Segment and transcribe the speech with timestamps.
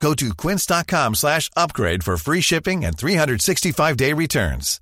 [0.00, 4.80] Go to quince.com slash upgrade for free shipping and 365-day returns.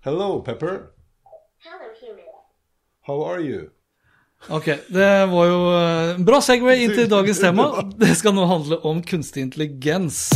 [0.00, 0.92] Hello, Pepper.
[1.58, 2.24] Hello, human.
[3.02, 3.70] How are you?
[4.48, 7.66] Ok, det var jo eh, en bra segway inn til dagens tema.
[8.00, 10.30] Det skal nå handle om kunstig intelligens.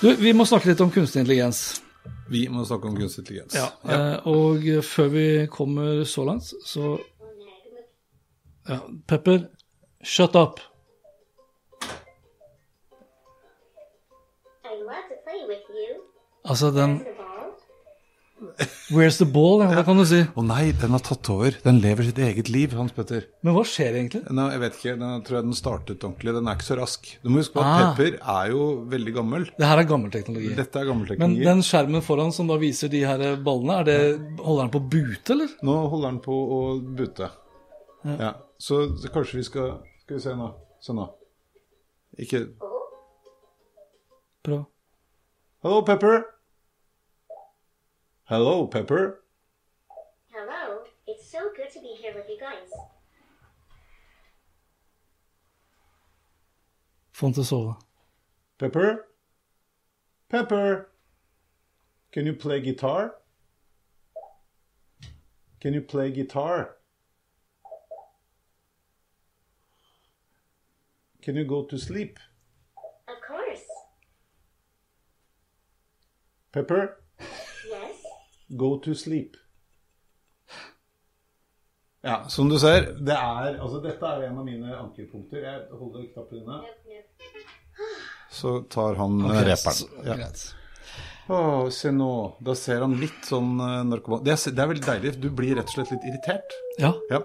[0.00, 1.82] Du, vi må snakke litt om kunstig intelligens.
[2.30, 3.54] Vi må snakke om kunstig intelligens.
[3.54, 6.94] Eh, og før vi kommer så langt, så
[8.68, 9.38] ja, Pepper,
[10.02, 10.60] shut up.
[14.64, 16.00] I love to play with you.
[16.44, 17.00] Altså, den.
[18.94, 19.62] Where's the ball?
[19.64, 20.20] Ja, det kan du si.
[20.24, 21.54] Å nei, den har tatt over.
[21.64, 23.24] Den lever sitt eget liv, Hans Petter.
[23.46, 24.22] Men hva skjer egentlig?
[24.34, 26.34] Nei, jeg vet ikke, den tror jeg den startet ordentlig.
[26.36, 27.08] Den er ikke så rask.
[27.24, 27.94] Du må huske på at Ah.
[27.94, 29.46] Pepper er jo veldig gammel.
[29.58, 30.52] Det her er gammel teknologi.
[30.58, 33.98] Dette er gammel Men den skjermen foran som da viser de her ballene, er det,
[34.44, 35.56] holder den på å bute, eller?
[35.64, 36.60] Nå holder den på å
[37.00, 37.30] bute.
[38.04, 38.34] Ja.
[38.60, 39.72] Så kanskje vi skal
[40.04, 40.50] Skal vi se nå.
[40.84, 41.08] Se nå.
[42.20, 42.44] Ikke
[44.44, 44.66] Prøv.
[45.64, 46.24] Hello, Pepper.
[48.26, 49.22] Hello, Pepper.
[50.32, 50.84] Hello.
[51.06, 52.70] It's so good to be here with you guys.
[57.12, 57.74] Få den å sove.
[58.58, 59.04] Pepper?
[60.30, 60.88] Pepper?
[62.12, 63.12] Can you play guitar?
[65.60, 66.76] Can you play guitar?
[71.20, 72.18] Can you go to sleep?
[73.06, 73.68] Of course.
[76.52, 77.03] Pepper, Yes.
[78.48, 79.36] Go to sleep.
[82.04, 85.40] Ja, som du ser, det er, altså dette er en av mine ankepunkter.
[85.40, 86.58] Jeg holder knappen inne.
[88.34, 90.04] Så tar han Ok, okay, reperen.
[90.04, 90.28] Ja.
[91.32, 92.10] Oh, se nå.
[92.44, 93.54] Da ser han litt sånn
[93.88, 94.20] narkoman...
[94.26, 95.14] Det er, det er veldig deilig.
[95.22, 96.56] Du blir rett og slett litt irritert.
[96.82, 97.22] Ja, Ja.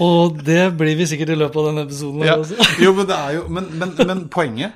[0.00, 2.24] og det blir vi sikkert i løpet av denne episoden.
[2.24, 2.38] Ja.
[2.40, 2.56] også.
[2.80, 4.72] Jo, men det er jo Men, men, men poenget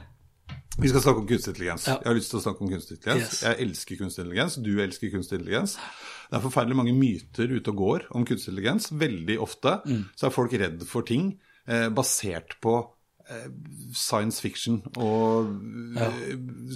[0.80, 1.84] Vi skal snakke om kunstig intelligens.
[1.88, 1.98] Ja.
[2.00, 3.32] Jeg har lyst til å snakke om kunstig intelligens.
[3.32, 3.42] Yes.
[3.44, 4.56] Jeg elsker kunstig intelligens.
[4.64, 5.74] Du elsker kunstig intelligens.
[6.30, 8.88] Det er forferdelig mange myter ute og går om kunstig intelligens.
[8.92, 10.04] Veldig ofte Mm.
[10.16, 11.38] så er folk redd for ting
[11.68, 12.76] eh, basert på
[13.28, 13.48] eh,
[13.94, 15.52] science fiction og
[15.96, 16.08] ja.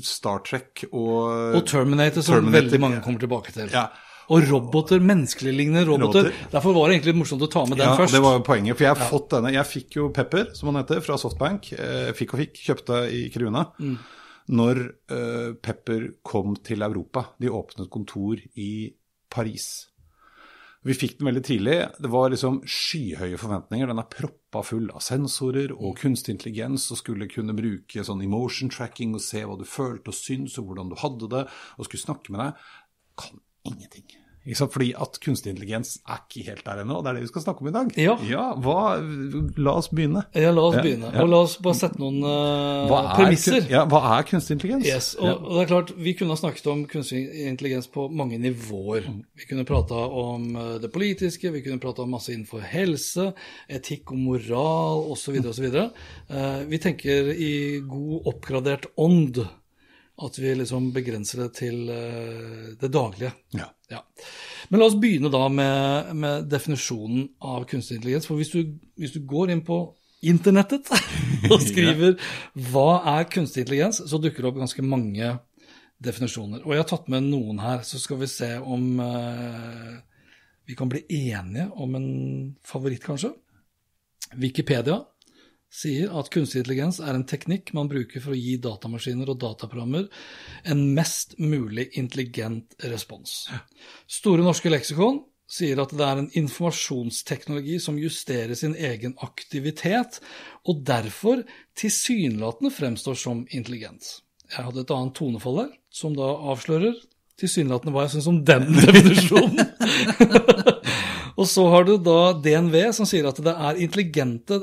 [0.02, 3.68] Star Trek og Og Terminator, som Terminator, veldig mange kommer tilbake til.
[3.72, 3.88] Ja.
[4.34, 6.28] Og roboter, menneskelignende roboter.
[6.30, 6.50] Roboter.
[6.50, 8.16] Derfor var det egentlig morsomt å ta med den Ja, først.
[8.16, 8.76] det var poenget.
[8.76, 9.52] For jeg har fått denne.
[9.54, 11.72] Jeg fikk jo Pepper, som han heter, fra Softbank.
[11.72, 12.54] Eh, fikk og fikk.
[12.66, 13.68] Kjøpte i Kruna.
[13.78, 13.98] Mm.
[14.50, 14.80] Når
[15.14, 17.28] eh, Pepper kom til Europa.
[17.38, 18.92] De åpnet kontor i
[19.30, 19.86] Paris.
[20.86, 21.76] Vi fikk den veldig tidlig.
[21.98, 23.88] Det var liksom skyhøye forventninger.
[23.90, 28.70] Den er proppa full av sensorer og kunstig intelligens og skulle kunne bruke sånn emotion
[28.70, 31.42] tracking og se hva du følte og syntes og hvordan du hadde det,
[31.78, 32.70] og skulle snakke med deg.
[33.18, 33.42] Kan
[33.72, 34.16] ingenting.
[34.54, 37.42] Fordi at kunstig intelligens er ikke helt der ennå, og det er det vi skal
[37.42, 37.88] snakke om i dag.
[37.98, 38.44] Ja.
[38.62, 38.82] hva,
[39.58, 40.22] La oss begynne.
[40.38, 41.10] Ja, la oss Ja, begynne.
[41.10, 41.24] ja.
[41.24, 43.66] Og la oss bare sette noen uh, er, premisser.
[43.72, 44.86] Ja, hva er kunstig intelligens?
[44.86, 48.38] Yes, og, og det er klart, Vi kunne ha snakket om kunstig intelligens på mange
[48.38, 49.10] nivåer.
[49.34, 53.32] Vi kunne prata om eh, det politiske, vi kunne prata om masse innenfor helse,
[53.66, 55.40] etikk og moral osv.
[55.42, 55.66] osv.
[56.30, 59.42] Uh, vi tenker i god oppgradert ånd
[60.16, 63.32] at vi liksom begrenser det til eh, det daglige.
[63.56, 63.68] Ja.
[63.90, 64.00] Ja.
[64.68, 68.26] Men la oss begynne da med, med definisjonen av kunstig intelligens.
[68.28, 68.62] For hvis du,
[68.98, 69.80] hvis du går inn på
[70.26, 70.88] internettet
[71.52, 72.16] og skriver
[72.72, 72.88] 'hva
[73.18, 75.36] er kunstig intelligens', så dukker det opp ganske mange
[76.02, 76.64] definisjoner.
[76.64, 79.92] Og jeg har tatt med noen her, så skal vi se om eh,
[80.66, 82.08] vi kan bli enige om en
[82.64, 83.30] favoritt, kanskje.
[84.34, 84.98] Wikipedia
[85.72, 90.06] sier at kunstig intelligens er en teknikk man bruker for å gi datamaskiner og dataprogrammer
[90.70, 93.46] en mest mulig intelligent respons.
[94.06, 100.20] Store norske leksikon sier at det er en informasjonsteknologi som justerer sin egen aktivitet,
[100.66, 101.44] og derfor
[101.78, 104.24] tilsynelatende fremstår som intelligent.
[104.50, 106.98] Jeg hadde et annet tonefall der, som da avslører
[107.38, 110.74] tilsynelatende hva jeg syns om den definisjonen.
[111.36, 114.60] Og så har du da DNV som sier at det er intelligente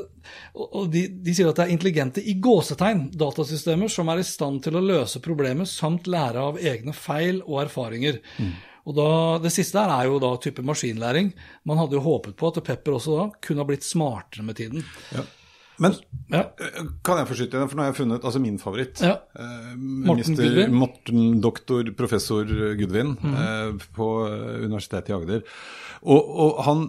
[0.54, 4.62] og de, de sier at det er intelligente i gåsetegn datasystemer som er i stand
[4.66, 8.22] til å løse problemer samt lære av egne feil og erfaringer.
[8.84, 9.10] Og da,
[9.44, 11.32] Det siste her er jo da type maskinlæring.
[11.68, 14.84] Man hadde jo håpet på at Pepper også da kunne ha blitt smartere med tiden.
[15.82, 15.96] Men
[16.30, 16.44] Ja.
[17.04, 19.02] kan jeg forskytte deg, for nå har jeg funnet altså min favoritt.
[19.02, 19.18] Ja.
[19.36, 20.74] Eh, Gudvin.
[20.74, 24.08] Morten doktor professor Gudvin eh, på
[24.64, 25.44] Universitetet i Agder.
[26.04, 26.88] Og, og han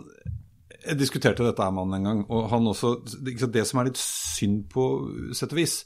[0.84, 2.90] jeg diskuterte dette med han en gang, og han også
[3.25, 4.84] Det som er litt synd på
[5.32, 5.78] sett og vis,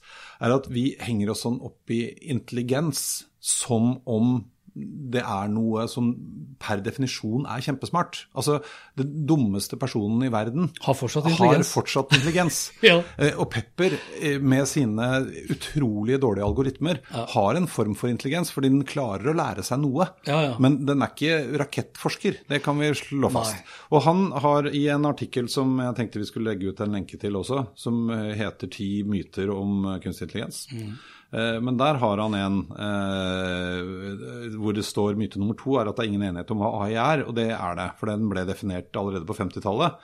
[0.43, 2.03] er at vi henger oss sånn opp i
[2.33, 4.41] intelligens som om
[4.79, 6.13] det er noe som
[6.59, 8.25] per definisjon er kjempesmart.
[8.35, 8.57] Altså,
[8.99, 11.69] den dummeste personen i verden Har fortsatt har intelligens.
[11.71, 12.57] fortsatt intelligens.
[12.89, 12.97] Ja.
[13.17, 15.07] Eh, Og Pepper, eh, med sine
[15.55, 20.09] utrolig dårlige algoritmer, har en form for intelligens, fordi den klarer å lære seg noe.
[20.27, 20.57] Ja, ja.
[20.59, 23.55] Men den er ikke rakettforsker, det kan vi slå fast.
[23.55, 23.77] Nei.
[23.95, 27.21] Og han har i en artikkel som jeg tenkte vi skulle legge ut en lenke
[27.23, 30.67] til også, som eh, heter 'Ti myter om kunstig intelligens'.
[30.75, 30.99] Mm.
[31.33, 35.97] Eh, Men der har han en eh, hvor det står myte nummer to er at
[35.97, 37.91] det er ingen enighet om hva AI er, og det er det.
[38.01, 39.99] For den ble definert allerede på 50-tallet.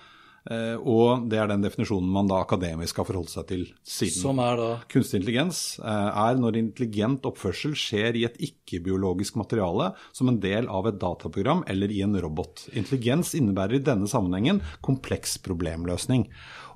[0.50, 4.20] Eh, Og det er den definisjonen man da akademisk har forholdt seg til siden.
[4.20, 9.92] Som er da Kunstig intelligens eh, er når intelligent oppførsel skjer i et ikke-biologisk materiale
[10.12, 12.66] som en del av et dataprogram eller i en robot.
[12.76, 16.28] Intelligens innebærer i denne sammenhengen kompleks problemløsning.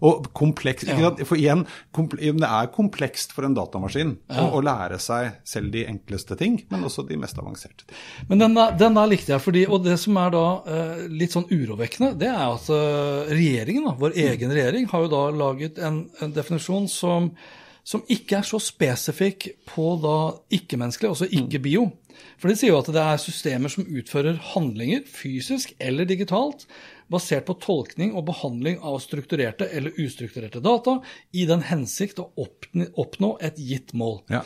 [0.05, 1.11] Og kompleks, ja.
[1.27, 6.37] For igjen, det er komplekst for en datamaskin å, å lære seg selv de enkleste
[6.39, 7.99] ting, men også de mest avanserte ting.
[8.31, 11.35] Men den der, den der likte jeg, fordi, og det som er da eh, litt
[11.35, 15.79] sånn urovekkende, det er at eh, regjeringen, da, vår egen regjering, har jo da laget
[15.83, 17.33] en, en definisjon som,
[17.87, 20.19] som ikke er så spesifikk på da
[20.59, 21.89] ikke-menneskelig, altså ikke-bio.
[22.39, 26.67] For de sier jo at det er systemer som utfører handlinger, fysisk eller digitalt,
[27.11, 30.99] basert på tolkning og behandling av strukturerte eller ustrukturerte data,
[31.33, 34.21] i den hensikt å oppnå, et gitt mål.
[34.31, 34.45] Ja.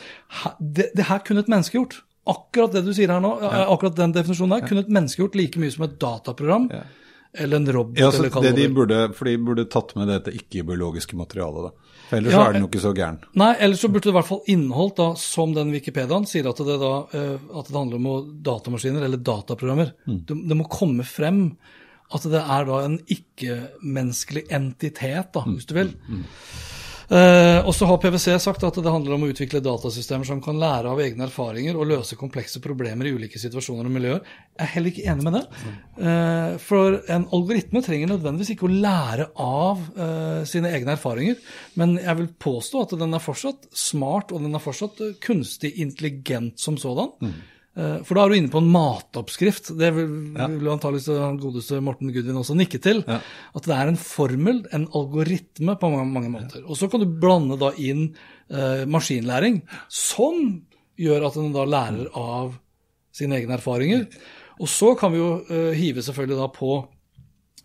[0.59, 2.01] Det, det her kunne et menneske gjort.
[2.29, 5.59] Akkurat det du sier her nå, akkurat den definisjonen her, kunne et menneske gjort like
[5.59, 6.69] mye som et dataprogram
[7.33, 7.99] eller en robot.
[7.99, 11.93] Ja, eller det de burde, for de burde tatt med dette ikke-biologiske materialet, da.
[12.09, 13.19] For ellers Ja, så er den jo ikke så gæren.
[13.41, 16.61] Nei, ellers så burde det i hvert fall inneholdt, da, som den Wikipediaen sier, at
[16.61, 19.95] det, da, eh, at det handler om datamaskiner eller dataprogrammer.
[20.05, 21.47] Det, det må komme frem
[22.13, 25.93] at det er da en ikke-menneskelig entitet, da, hvis du vil.
[27.09, 30.59] Eh, og så har PwC sagt at det handler om å utvikle datasystemer som kan
[30.59, 34.21] lære av egne erfaringer og løse komplekse problemer i ulike situasjoner og miljøer.
[34.53, 35.43] Jeg er heller ikke enig med det.
[36.09, 41.39] Eh, for en algoritme trenger nødvendigvis ikke å lære av eh, sine egne erfaringer,
[41.79, 46.61] men jeg vil påstå at den er fortsatt smart, og den er fortsatt kunstig intelligent
[46.61, 47.11] som sådan.
[47.23, 47.41] Eh,
[47.73, 49.71] For da er du inne på en matoppskrift.
[49.79, 53.01] Det vil, vil antakeligvis han godeste Morten Gudvin også nikke til.
[53.09, 56.61] At det er en formel, en algoritme på mange, mange måter.
[56.67, 58.11] Og så kan du blande da inn
[58.53, 60.61] eh, maskinlæring, som
[61.01, 62.53] gjør at den da lærer av
[63.13, 64.05] sine egne erfaringer.
[64.61, 66.75] Og så kan vi jo eh, hive selvfølgelig da på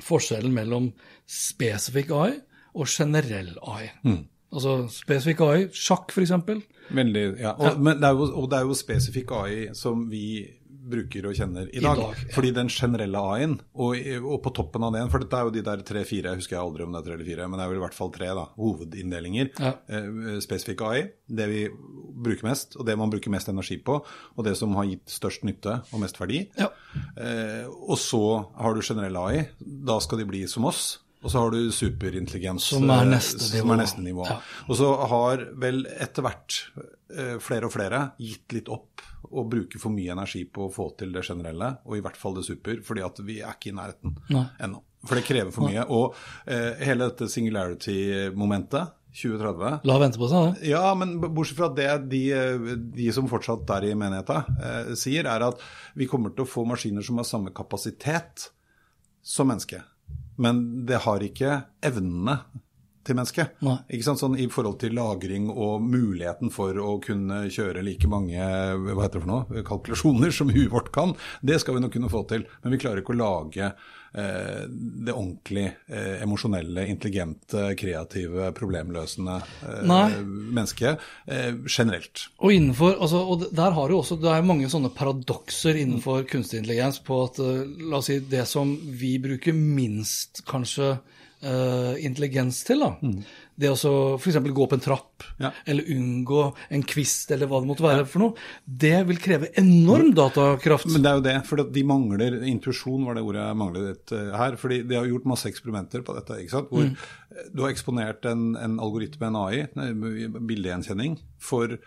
[0.05, 0.91] forskjellen mellom
[1.29, 2.35] spesifikk AI
[2.79, 3.89] og generell AI.
[4.55, 6.33] Altså spesifikk AI, sjakk f.eks.
[6.95, 7.55] Veldig, ja.
[7.59, 10.25] Og, Men det er jo, og det er jo spesifikk AI som vi
[10.89, 11.99] bruker og kjenner i I dag.
[12.01, 12.33] dag, ja.
[12.33, 15.63] Fordi den generelle AI-en, og, og på toppen av den For dette er jo de
[15.67, 17.73] der tre-fire, jeg husker jeg aldri om det er tre eller fire, men det er
[17.73, 19.51] vel i hvert fall tre da, hovedinndelinger.
[19.61, 19.73] Ja.
[19.85, 21.03] Eh, spesifikk AI,
[21.41, 21.67] det vi
[22.25, 25.45] bruker mest, og det man bruker mest energi på, og det som har gitt størst
[25.49, 26.47] nytte og mest verdi.
[26.57, 26.71] Ja.
[27.21, 28.23] Eh, og så
[28.57, 30.95] har du generell AI, da skal de bli som oss.
[31.23, 33.73] Og så har du superintelligens, Som er neste neste som nivå.
[33.75, 34.27] er neste nivå.
[34.29, 34.37] Ja.
[34.69, 36.59] Og så har vel etter hvert
[37.11, 40.93] eh, flere og flere gitt litt opp og bruker for mye energi på å få
[40.97, 43.75] til det generelle, og i hvert fall det super, fordi at vi er ikke i
[43.77, 44.45] nærheten Nei.
[44.63, 44.79] ennå.
[45.07, 45.83] For det krever for mye.
[45.95, 46.15] Og
[46.47, 50.69] eh, hele dette singularity-momentet, 2030 La vente på seg, det.
[50.71, 52.23] ja, men bortsett fra det de,
[52.95, 55.63] de som fortsatt er i menigheten, eh, sier, er at
[55.99, 58.51] vi kommer til å få maskiner som har samme kapasitet
[59.25, 59.81] som menneske.
[60.39, 62.39] Men det har ikke evnene
[63.09, 63.59] til mennesket.
[64.09, 69.19] Sånn I forhold til lagring og muligheten for å kunne kjøre like mange hva heter
[69.19, 72.45] det for noe, kalkulasjoner som huet vårt kan, det skal vi nok kunne få til.
[72.63, 79.39] Men vi klarer ikke å lage eh, det ordentlig eh, emosjonelle, intelligente, kreative, problemløsende
[79.69, 82.29] eh, mennesket eh, generelt.
[82.43, 86.63] Og innenfor, altså, og der har du også, det er mange sånne paradokser innenfor kunstig
[86.63, 90.97] intelligens på at eh, la oss si, det som vi bruker minst kanskje
[91.43, 93.13] eh, intelligens til, da.
[93.59, 94.39] det å f.eks.
[94.43, 95.51] gå opp en trapp, Ja.
[95.67, 100.13] eller unngå en kvist, eller hva det måtte være for noe, det vil kreve enorm
[100.15, 100.91] datakraft.
[100.93, 104.35] Men det er jo det, for de mangler Intuisjon var det ordet jeg manglet eh,
[104.39, 104.57] her.
[104.57, 106.41] fordi de har gjort masse eksperimenter på dette.
[106.43, 106.73] ikke sant?
[106.73, 107.55] Hvor mm.
[107.55, 111.79] du har eksponert en, en algoritme, en AI, bildegjenkjenning, for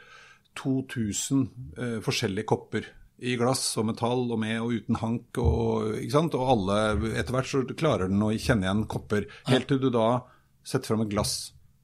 [0.60, 1.46] 2000
[1.78, 2.90] uh, forskjellige kopper
[3.22, 5.40] i glass og metall og med og uten hank.
[5.42, 6.38] Og, ikke sant?
[6.38, 6.78] og alle,
[7.14, 9.28] etter hvert så klarer den å kjenne igjen kopper.
[9.50, 10.24] Helt til du da
[10.66, 11.36] setter fram et glass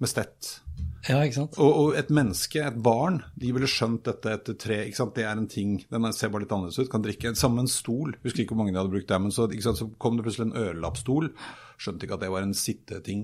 [0.02, 0.58] med stett.
[1.08, 1.58] Ja, ikke sant?
[1.64, 4.80] Og, og et menneske, et barn, de ville skjønt dette etter tre.
[4.86, 5.14] ikke sant?
[5.16, 6.92] Det er en ting, Den ser bare litt annerledes ut.
[6.92, 8.18] Kan drikke sammen med en stol.
[8.26, 10.58] Husker ikke hvor mange de hadde brukt der, men så, så kom det plutselig en
[10.66, 11.32] ørelappstol.
[11.80, 13.24] Skjønte ikke at det var en sitteting.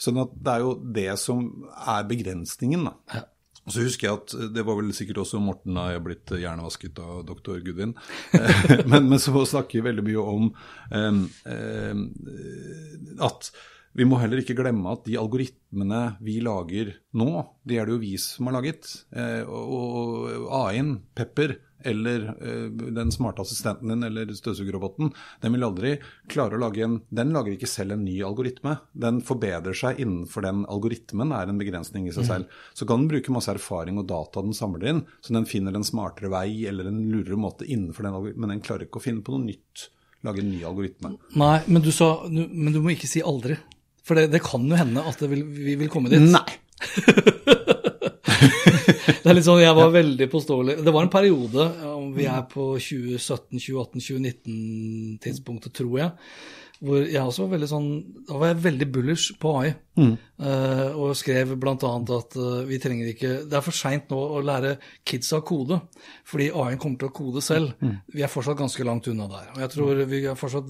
[0.00, 1.46] Sånn at det er jo det som
[1.84, 2.96] er begrensningen, da.
[3.14, 3.24] Ja.
[3.64, 6.32] Og så husker jeg at Det var vel sikkert også Morten da jeg er blitt
[6.36, 7.94] hjernevasket av doktor Gudvin.
[8.90, 10.50] men, men så snakker vi veldig mye om
[10.92, 12.04] um, um,
[13.24, 13.52] at
[13.94, 17.28] vi må heller ikke glemme at de algoritmene vi lager nå,
[17.62, 18.90] de er det jo vi som har laget.
[19.14, 25.94] Eh, og AI-en, Pepper, eller eh, den smarte assistenten din eller støvsugerroboten, den vil aldri
[26.32, 28.76] klare å lage en Den lager ikke selv en ny algoritme.
[28.92, 32.60] Den forbedrer seg innenfor den algoritmen, er en begrensning i seg selv.
[32.74, 35.86] Så kan den bruke masse erfaring og data den samler inn, så den finner en
[35.86, 39.22] smartere vei eller en lurere måte innenfor den algoritmen, men den klarer ikke å finne
[39.22, 39.90] på noe nytt.
[40.24, 41.14] Lage en ny algoritme.
[41.36, 43.58] Nei, men du, sa, men du må ikke si aldri.
[44.04, 46.20] For det, det kan jo hende at vil, vi vil komme dit.
[46.20, 46.44] Nei.
[49.24, 50.74] Det er litt sånn, Jeg var veldig påståelig.
[50.84, 56.12] Det var en periode, om vi er på 2017, 2018, 2019-tidspunktet, tror jeg,
[56.84, 57.86] hvor jeg også var veldig sånn
[58.28, 59.70] Da var jeg veldig bullish på AI.
[60.42, 61.76] eh, og skrev bl.a.
[61.78, 64.74] at uh, vi trenger ikke Det er for seint nå å lære
[65.06, 65.78] kidsa å kode,
[66.28, 67.72] fordi AI-en kommer til å kode selv.
[68.12, 69.52] Vi er fortsatt ganske langt unna der.
[69.54, 70.68] Og jeg tror vi er fortsatt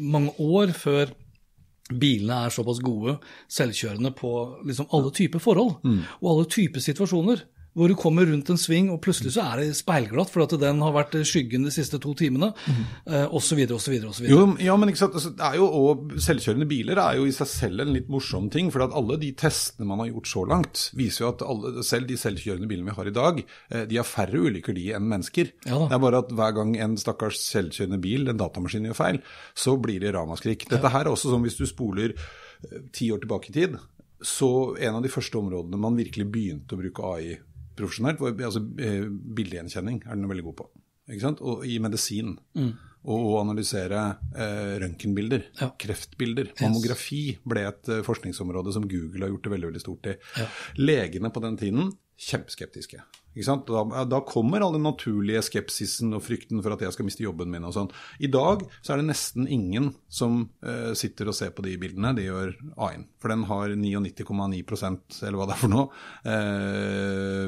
[0.00, 1.12] mange år før
[2.00, 3.16] bilene er såpass gode,
[3.52, 4.32] selvkjørende på
[4.66, 5.74] liksom alle typer forhold
[6.20, 7.44] og alle typer situasjoner.
[7.72, 10.92] Hvor du kommer rundt en sving, og plutselig så er det speilglatt fordi den har
[10.92, 12.50] vært skyggen de siste to timene,
[13.06, 14.26] eh, osv., osv., osv.
[14.28, 17.32] Jo, ja, men ikke sant, altså, det er jo, og Selvkjørende biler er jo i
[17.32, 18.68] seg selv en litt morsom ting.
[18.72, 22.10] for at Alle de testene man har gjort så langt, viser jo at alle, selv
[22.10, 25.52] de selvkjørende bilene vi har i dag, eh, de har færre ulykker de enn mennesker.
[25.68, 29.22] Ja det er bare at hver gang en stakkars selvkjørende bil, en datamaskin, gjør feil,
[29.54, 30.68] så blir det ramaskrik.
[30.70, 33.80] Dette her er også som hvis du spoler eh, ti år tilbake i tid,
[34.22, 37.40] så en av de første områdene man virkelig begynte å bruke AI
[37.76, 40.68] profesjonelt, altså, eh, bildegjenkjenning er den veldig god på.
[41.10, 41.40] Ikke sant?
[41.42, 42.36] Og i medisin.
[43.02, 43.98] Og å analysere
[44.38, 45.70] eh, røntgenbilder, Ja.
[45.76, 46.52] kreftbilder.
[46.60, 50.14] Mammografi ble et eh, forskningsområde som Google har gjort det veldig veldig stort i.
[50.38, 50.46] Ja.
[50.78, 53.02] Legene på den tiden kjempeskeptiske.
[53.34, 57.50] Da, da kommer all den naturlige skepsisen og frykten for at jeg skal miste jobben
[57.52, 57.88] min og sånn.
[58.20, 62.12] I dag så er det nesten ingen som uh, sitter og ser på de bildene.
[62.18, 63.06] Det gjør AI-en.
[63.22, 65.86] For den har 99,9% eller hva det er for noe.
[66.28, 67.46] uh,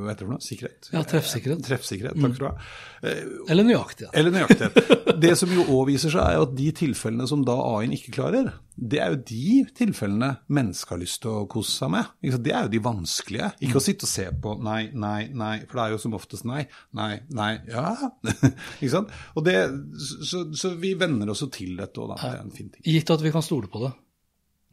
[0.00, 0.44] hva heter det for noe?
[0.44, 0.90] Sikkerhet?
[0.94, 1.64] Ja, treffsikkerhet.
[1.66, 2.70] Treffsikkerhet, takk skal du ha.
[3.04, 4.14] Uh, Eller nøyaktighet.
[4.16, 4.96] Eller nøyaktighet.
[5.20, 8.14] Det som jo òg viser seg, er jo at de tilfellene som da AI-en ikke
[8.16, 12.08] klarer, det er jo de tilfellene mennesker har lyst til å kose seg med.
[12.22, 13.50] Det er jo de vanskelige.
[13.66, 15.56] Ikke å sitte og se på nei, nei, nei, nei.
[15.66, 16.62] for det er jo som oftest nei,
[16.96, 17.96] nei, nei, ja.
[18.80, 19.16] ikke sant?
[19.34, 19.56] Og det,
[19.98, 22.20] så, så vi venner oss til dette òg, da.
[22.22, 22.86] Det er en fin ting.
[22.86, 23.92] Gitt at vi kan stole på det.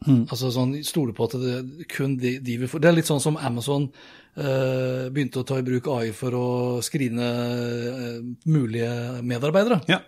[0.06, 3.24] Altså sånn, Stole på at det kun de, de vil få Det er litt sånn
[3.24, 3.89] som Amazon
[4.38, 9.82] eh, begynte å ta i bruk AI for å skrine eh, mulige medarbeidere.
[9.89, 10.06] Ja.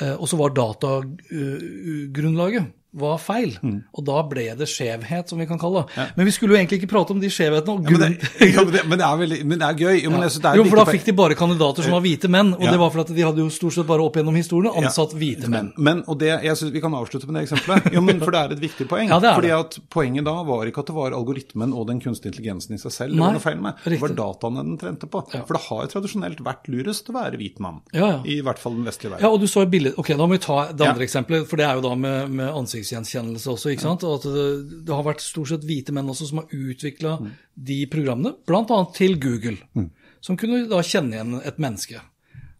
[0.00, 3.58] Eh, og så var datagrunnlaget var feil.
[3.62, 3.82] Mm.
[3.92, 6.06] Og da ble det skjevhet, som vi kan kalle det.
[6.16, 7.74] Men vi skulle jo egentlig ikke prate om de skjevhetene.
[7.74, 9.98] og Ja, men, det, ja, men, det, men det er veldig men det er gøy.
[10.06, 12.30] Jo, men synes det er jo, for da fikk de bare kandidater som var hvite
[12.32, 12.72] menn, og Ja.
[12.72, 14.88] det var fordi de hadde jo stort sett bare opp gjennom historiene Ja.
[14.88, 15.68] ansatt hvite menn.
[15.76, 17.92] Men, og det, jeg synes Vi kan avslutte med det eksempelet.
[17.92, 19.08] Jo, men For det er et viktig poeng.
[19.12, 22.00] Ja, det er fordi at Poenget da var ikke at det var algoritmen og den
[22.00, 23.76] kunstige intelligensen i seg selv det var noe feil med.
[23.84, 24.18] Det var riktig.
[24.18, 25.22] dataene den trente på.
[25.34, 25.44] Ja.
[25.44, 27.80] For det har jo tradisjonelt vært lurest å være hvit mann.
[27.92, 28.18] Ja, ja.
[28.24, 30.42] I hvert fall den vestlige Ja, og du så et bilde Ok, da må vi
[30.44, 31.08] ta det andre Ja.
[31.08, 33.70] eksempelet, for det er jo da med, med ansiktsgjenkjennelse også.
[33.72, 34.04] ikke sant?
[34.04, 37.30] Og at det, det har vært stort sett hvite menn også som har utvikla Mm.
[37.56, 38.78] de programmene, bl.a.
[38.94, 39.58] til Google,
[40.20, 42.00] som kunne da kjenne igjen et menneske.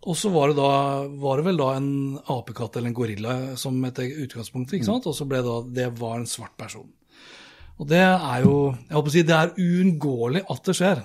[0.08, 3.84] Og så var det, da, var det vel da en apekatt eller en gorilla som
[3.84, 4.92] et utgangspunkt, ikke Mm.
[4.92, 5.06] sant?
[5.06, 6.88] og så ble det da det var en svart person.
[7.78, 11.04] Og det er jo jeg håper å si, Det er uunngåelig at det skjer.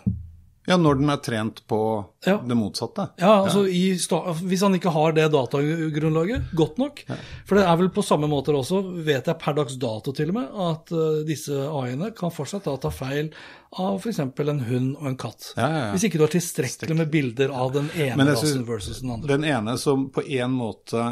[0.65, 1.77] Ja, Når den er trent på
[2.25, 2.37] Ja.
[2.37, 3.09] det motsatte.
[3.19, 7.01] Ja, altså i sta Hvis han ikke har det datagrunnlaget godt nok.
[7.45, 10.37] For det er vel på samme måte også, vet jeg per dags dato til og
[10.37, 13.33] med, at uh, disse AI-ene kan fortsatt da ta feil
[13.73, 14.19] av f.eks.
[14.19, 15.49] en hund og en katt.
[15.57, 15.91] Ja, ja, ja.
[15.91, 19.35] Hvis ikke du har tilstrekkelig med bilder av den ene rasen versus den andre.
[19.35, 21.03] Den ene som på en måte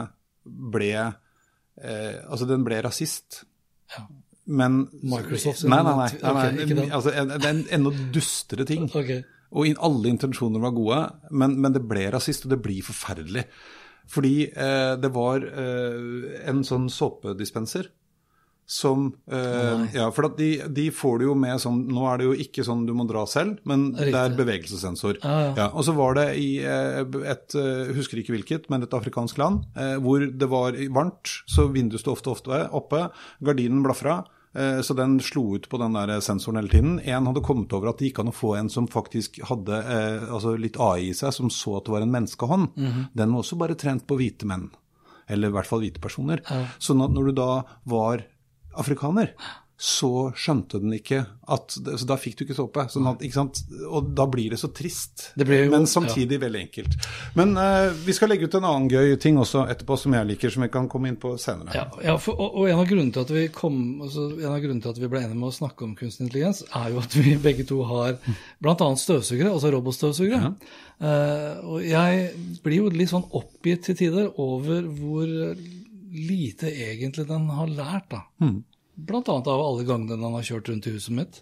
[0.46, 3.43] ble eh, Altså, den ble rasist.
[3.91, 4.05] Ja.
[4.51, 6.08] Men Microsoft, Nei, nei, nei.
[6.22, 6.48] nei, nei.
[6.51, 8.88] nei okay, altså, en, er en enda dustere ting.
[8.89, 9.12] Ok.
[9.51, 11.00] Og alle intensjoner var gode,
[11.31, 13.46] men, men det ble rasist, og det blir forferdelig.
[14.12, 17.91] Fordi eh, det var eh, en sånn såpedispenser
[18.72, 22.27] som eh, Ja, for at de, de får det jo med sånn Nå er det
[22.29, 25.17] jo ikke sånn du må dra selv, men det er bevegelsessensor.
[25.20, 25.20] bevegelsessensor.
[25.25, 25.67] Ja, ja.
[25.75, 27.01] og så var det i eh,
[27.34, 31.67] et eh, Husker ikke hvilket, men et afrikansk land eh, hvor det var varmt, så
[31.74, 33.10] vinduet sto ofte, ofte oppe,
[33.43, 34.22] gardinen blafra.
[34.55, 37.00] Eh, Så den slo ut på den der sensoren hele tiden.
[37.00, 40.27] En hadde kommet over at det gikk an å få en som faktisk hadde eh,
[40.31, 42.75] altså litt AI i seg, som så at det var en menneskehånd.
[42.75, 43.08] Mhm.
[43.13, 44.70] Den var også bare trent på hvite menn.
[45.29, 46.41] Eller i hvert fall hvite personer.
[46.79, 48.25] Sånn at når du da var
[48.75, 49.34] afrikaner,
[49.81, 52.83] så skjønte den ikke at Så da fikk du ikke såpe.
[52.93, 53.41] Sånn at, ikke?
[53.89, 55.31] Og da blir det så trist.
[55.35, 56.93] Det jo- men samtidig veldig enkelt.
[57.35, 60.53] Men uh, vi skal legge ut en annen gøy ting også etterpå som jeg liker,
[60.53, 61.73] som vi kan komme inn på senere.
[61.75, 64.61] Ja, ja for, og, og en av grunnene til at vi kom, altså en av
[64.61, 67.17] grunnene til at vi ble enige med å snakke om kunstig intelligens, er jo at
[67.17, 68.19] vi begge to har
[68.61, 68.77] bl.a.
[68.77, 70.55] støvsugere, altså robotstøvsugere.
[71.01, 75.25] Eh, og jeg blir jo litt sånn oppgitt til tider over hvor
[76.11, 78.27] lite egentlig den har lært, da.
[78.39, 78.70] Blant
[79.10, 81.41] annet av alle gangene han har kjørt rundt i huset mitt.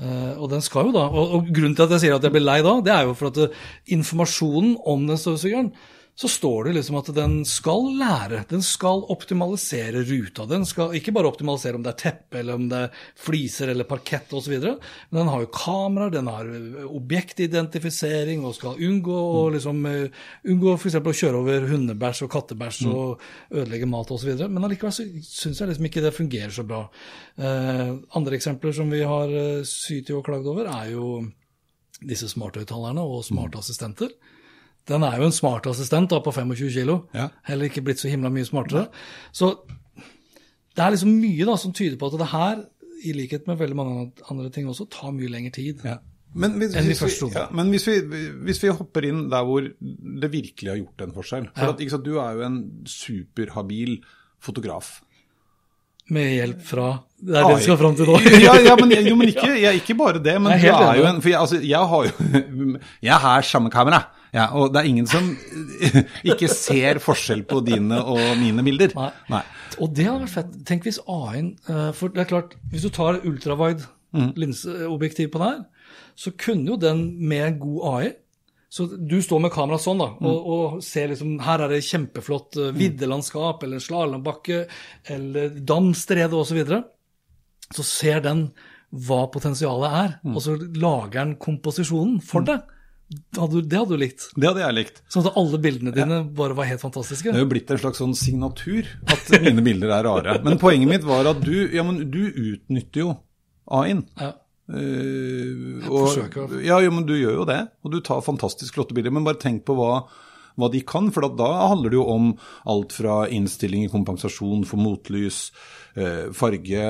[0.00, 2.32] Uh, og den skal jo da, og, og grunnen til at jeg sier at jeg
[2.32, 3.58] blir lei da, det er jo for at uh,
[3.92, 5.68] informasjonen om den støvsugeren,
[6.14, 10.44] så står det liksom at den skal lære, den skal optimalisere ruta.
[10.46, 13.88] Den skal ikke bare optimalisere om det er teppe, eller om det er fliser eller
[13.88, 19.46] parkett osv., men den har jo kameraer, den har eh, objektidentifisering og skal unngå, å
[19.54, 20.98] liksom, eh, unngå f.eks.
[21.00, 24.34] å kjøre over hundebæsj og kattebæsj og ødelegge mat osv.
[24.44, 26.82] Men allikevel så syns jeg liksom ikke det fungerer så bra.
[27.40, 27.88] Eh,
[28.20, 31.08] andre eksempler som vi har eh, sydd og klagd over, er jo
[32.04, 34.12] disse smarthøyttalerne og smartassistenter.
[34.90, 36.98] Den er jo en smart assistent da, på 25 kilo.
[37.14, 37.28] Ja.
[37.46, 38.88] Heller ikke blitt så himla mye smartere.
[39.34, 39.54] Så
[40.72, 42.64] det er liksom mye da som tyder på at det her,
[43.02, 45.84] i likhet med veldig mange andre ting også, tar mye lengre tid.
[45.86, 46.00] Ja.
[46.32, 49.44] Men, hvis, Enn vi hvis, vi, ja, men hvis, vi, hvis vi hopper inn der
[49.44, 52.56] hvor det virkelig har gjort en forskjell For at, sant, Du er jo en
[52.88, 53.98] superhabil
[54.40, 54.94] fotograf.
[56.12, 56.86] Med hjelp fra
[57.20, 58.16] Det er det vi skal fram til nå.
[58.46, 60.38] ja, ja, men, jo, men ikke, jeg, ikke bare det.
[60.40, 62.72] Men er du er jo en For jeg, altså, jeg har jo
[63.10, 64.00] Jeg har samme kamera.
[64.32, 65.26] Ja, og det er ingen som
[66.32, 68.94] ikke ser forskjell på dine og mine bilder.
[68.96, 69.10] Nei.
[69.32, 69.42] Nei.
[69.78, 70.54] Og det hadde vært fett.
[70.68, 74.34] Tenk hvis AI-en eh, For det er klart, hvis du tar ultrawide Mm.
[74.36, 75.60] linseobjektiv på den her,
[76.20, 76.98] så kunne jo den
[77.30, 78.10] med god AI
[78.68, 82.58] så du står med kamera sånn da, og, og ser liksom Her er det kjempeflott
[82.60, 84.66] uh, viddelandskap, eller slalåmbakke,
[85.16, 86.50] eller damstrede osv.
[86.52, 86.82] Så, videre.
[87.72, 88.44] så ser den
[88.92, 90.36] hva potensialet er, Mm.
[90.36, 92.60] og så lager den komposisjonen for deg.
[93.36, 94.28] Hadde Det hadde du likt.
[94.36, 95.02] Det hadde jeg likt.
[95.12, 97.32] Sånn at alle bildene dine bare var helt fantastiske.
[97.32, 100.38] Det er jo blitt en slags sånn signatur at mine bilder er rare.
[100.46, 103.14] Men poenget mitt var at du, ja, men du utnytter jo
[103.72, 104.06] AI-en.
[104.20, 104.32] Ja.
[104.72, 106.58] Eh, og, forsøker.
[106.64, 107.60] ja, jo, men du gjør jo det.
[107.84, 109.14] Og du tar fantastisk flotte bilder.
[109.14, 110.04] Men bare tenk på hva,
[110.56, 111.10] hva de kan.
[111.10, 112.32] For da handler det jo om
[112.66, 115.50] alt fra innstilling i kompensasjon for motlys,
[115.92, 116.82] farge farge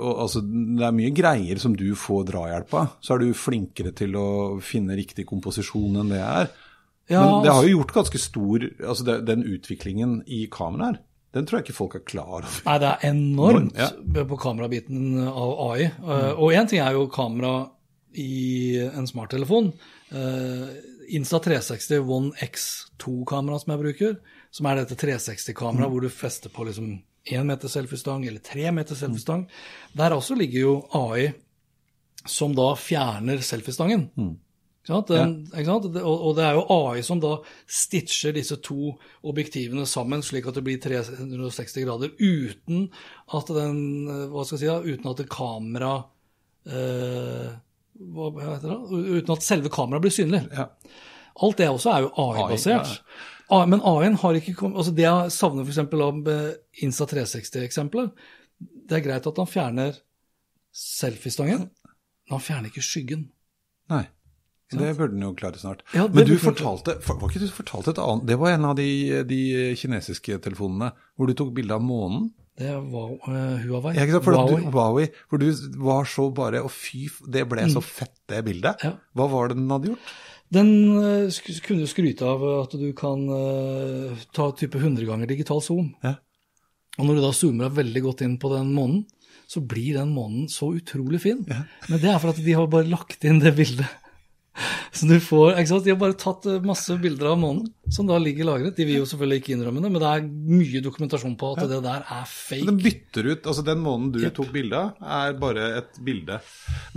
[0.00, 2.88] og, altså, Det er mye greier som du får drahjelp av.
[3.00, 6.48] Så er du flinkere til å finne riktig komposisjon enn det er.
[7.08, 10.98] Ja, Men det har altså- jo gjort ganske stor altså Den utviklingen i kamera her,
[11.32, 12.60] den tror jeg ikke folk er klar over.
[12.66, 13.90] Nei, det er enormt Ja.
[14.24, 15.82] på kamerabiten av AI.
[15.84, 17.70] Eh, Og én ting er jo kamera
[18.14, 19.72] i en smarttelefon.
[21.08, 24.16] Uh, Insta360 One X2-kamera som jeg bruker,
[24.50, 28.96] som er dette 360-kameraet hvor du fester på liksom én meter selfiestang eller tre meter
[28.96, 29.46] selfiestang.
[29.96, 31.32] Der også ligger jo AI
[32.28, 34.08] som da fjerner selfiestangen.
[34.16, 34.36] Mm.
[34.88, 35.84] Den, sant?
[36.00, 37.34] Og, det er jo AI som da
[37.68, 38.94] stitcher disse to
[39.28, 42.86] objektivene sammen, slik at det blir 360 grader, uten
[43.36, 44.78] at den eh, Hva skal jeg si da?
[44.80, 45.92] Uten at det kamera
[46.64, 47.50] eh,
[47.98, 49.02] hva heter det?
[49.18, 50.42] Uten at selve kameraet blir synlig.
[50.54, 50.68] Ja.
[51.42, 53.00] Alt det også er jo AI-basert.
[53.50, 55.78] AI, men AI-en har ikke kommet altså Det jeg savner f.eks.
[55.80, 56.48] av eh,
[56.84, 58.10] Insta 360-eksempelet,
[58.88, 59.96] det er greit at han fjerner
[60.74, 63.28] selfiestangen, men han fjerner ikke skyggen.
[63.92, 64.04] Nei.
[64.68, 65.80] Det burde den jo klare snart.
[65.96, 68.74] Ja, Men du fortalte, for- var ikke du fortalte et annet Det var en av
[68.76, 69.38] de, de
[69.80, 72.26] kinesiske telefonene hvor du tok bilde av månen.
[72.58, 73.92] Det var uh, Huawei.
[73.94, 74.24] Ja, ikke sant?
[74.26, 74.62] For Huawei.
[74.64, 78.80] du, Huawei, for, du var så bare Og fy, det ble så fett, det bildet.
[78.82, 78.88] Mm.
[78.88, 78.94] Ja.
[79.14, 80.16] Hva var det den hadde gjort?
[80.58, 85.62] Den uh, sk- kunne skryte av at du kan uh, ta type 100 ganger digital
[85.62, 85.92] zoom.
[86.02, 86.16] Ja.
[86.98, 89.04] Og når du da zoomer deg veldig godt inn på den månen,
[89.48, 91.44] så blir den månen så utrolig fin.
[91.46, 93.86] Men det er for at de har bare lagt inn det bildet.
[94.92, 95.84] Så du får, ikke sant?
[95.86, 98.74] De har bare tatt eh, masse bilder av månen som da ligger lagret.
[98.76, 100.26] De vil jo selvfølgelig ikke innrømme det, men det er
[100.58, 102.66] mye dokumentasjon på at det der er fake.
[102.68, 104.94] Den bytter ut, altså Den månen du tok bilde av,
[105.24, 106.40] er bare et bilde.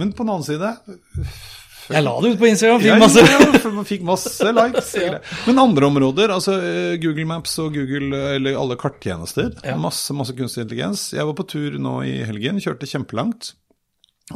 [0.01, 0.71] Men på den annen side,
[1.91, 3.23] Jeg la det ut på Instagram, fikk masse.
[3.25, 4.91] ja, ja, fikk masse likes.
[5.47, 9.75] Men andre områder, altså eh, Google Maps og Google, eller alle karttjenester, Ja.
[9.81, 11.09] masse, masse kunstig intelligens.
[11.15, 13.53] Jeg var på tur nå i helgen, kjørte kjempelangt.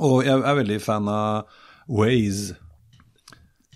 [0.03, 1.45] Og jeg er veldig fan av
[1.87, 2.57] Waze.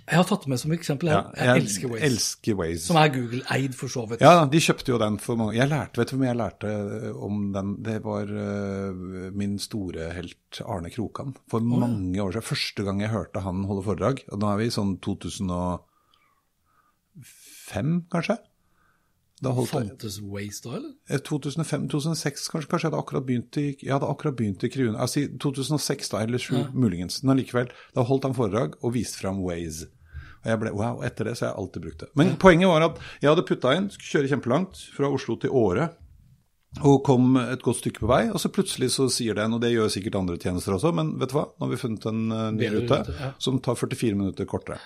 [0.10, 1.10] Jeg har tatt det med som eksempel.
[1.12, 2.06] Ja, Jeg, jeg elsker Waze.
[2.08, 2.82] elsker Waze.
[2.88, 4.24] Som er Google-eid, for så vidt.
[4.26, 6.70] Ja, de kjøpte jo den for mange Jeg lærte, vet du hvor mye jeg lærte
[7.30, 7.68] om den?
[7.86, 8.90] Det var uh,
[9.38, 12.48] min store helt Arne Krokan for mange år siden.
[12.50, 14.24] Første gang jeg hørte han holde foredrag.
[14.34, 15.84] Og nå er vi i sånn 2005,
[18.10, 18.38] kanskje?
[19.40, 20.92] Da holdt Fantes Waze da, eller?
[21.08, 24.98] Eh, 2005-2006, kanskje, kanskje jeg hadde akkurat begynt i Jeg hadde akkurat begynt i Krune.
[25.00, 27.22] Altså 2006, da, eller 2007, muligens.
[27.24, 27.70] Men allikevel.
[27.96, 29.88] Da holdt han foredrag og viste fram Waze.
[30.40, 32.12] Og jeg ble, wow, Etter det så har jeg alltid brukt det.
[32.20, 35.90] Men poenget var at jeg hadde putta inn, skulle kjøre kjempelangt, fra Oslo til Åre.
[36.86, 39.74] Og kom et godt stykke på vei, og så plutselig så sier den, og det
[39.74, 42.46] gjør sikkert andre tjenester også, men vet du hva, nå har vi funnet en eh,
[42.54, 43.32] ny rute rute, ja.
[43.42, 44.78] som tar 44 minutter kortere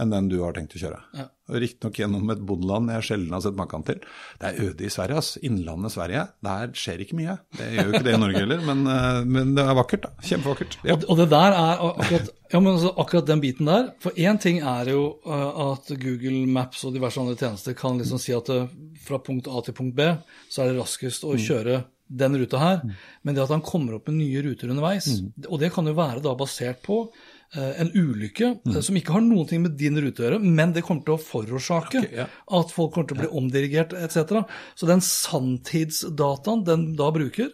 [0.00, 0.98] enn den du har tenkt å kjøre.
[1.18, 1.26] Ja.
[1.52, 3.98] Riktignok gjennom et bondeland jeg sjelden har sett maken til.
[4.40, 5.34] Det er øde i Sverige, ass.
[5.44, 6.22] Innlandet Sverige.
[6.46, 7.36] Der skjer ikke mye.
[7.58, 10.28] Det gjør jo ikke det i Norge heller, men, eh, men det er vakkert, da.
[10.30, 10.78] Kjempevakkert.
[10.88, 10.96] Ja.
[10.96, 13.90] Og, det der er akkurat, ja, men altså, akkurat den biten der.
[14.04, 18.22] For én ting er jo uh, at Google Maps og diverse andre tjenester kan liksom
[18.22, 18.70] si at uh,
[19.04, 20.08] fra punkt A til punkt B,
[20.48, 22.80] så er det raskest å kjøre den ruta her.
[23.22, 25.08] Men det at han kommer opp med nye ruter underveis,
[25.48, 27.04] og det kan jo være da basert på
[27.52, 28.76] en ulykke mm.
[28.80, 31.20] som ikke har noen ting med din rute å gjøre, men det kommer til å
[31.20, 32.24] forårsake okay, ja.
[32.58, 34.46] at folk kommer til å bli omdirigert etc.
[34.72, 37.50] Så den sanntidsdataen den da bruker,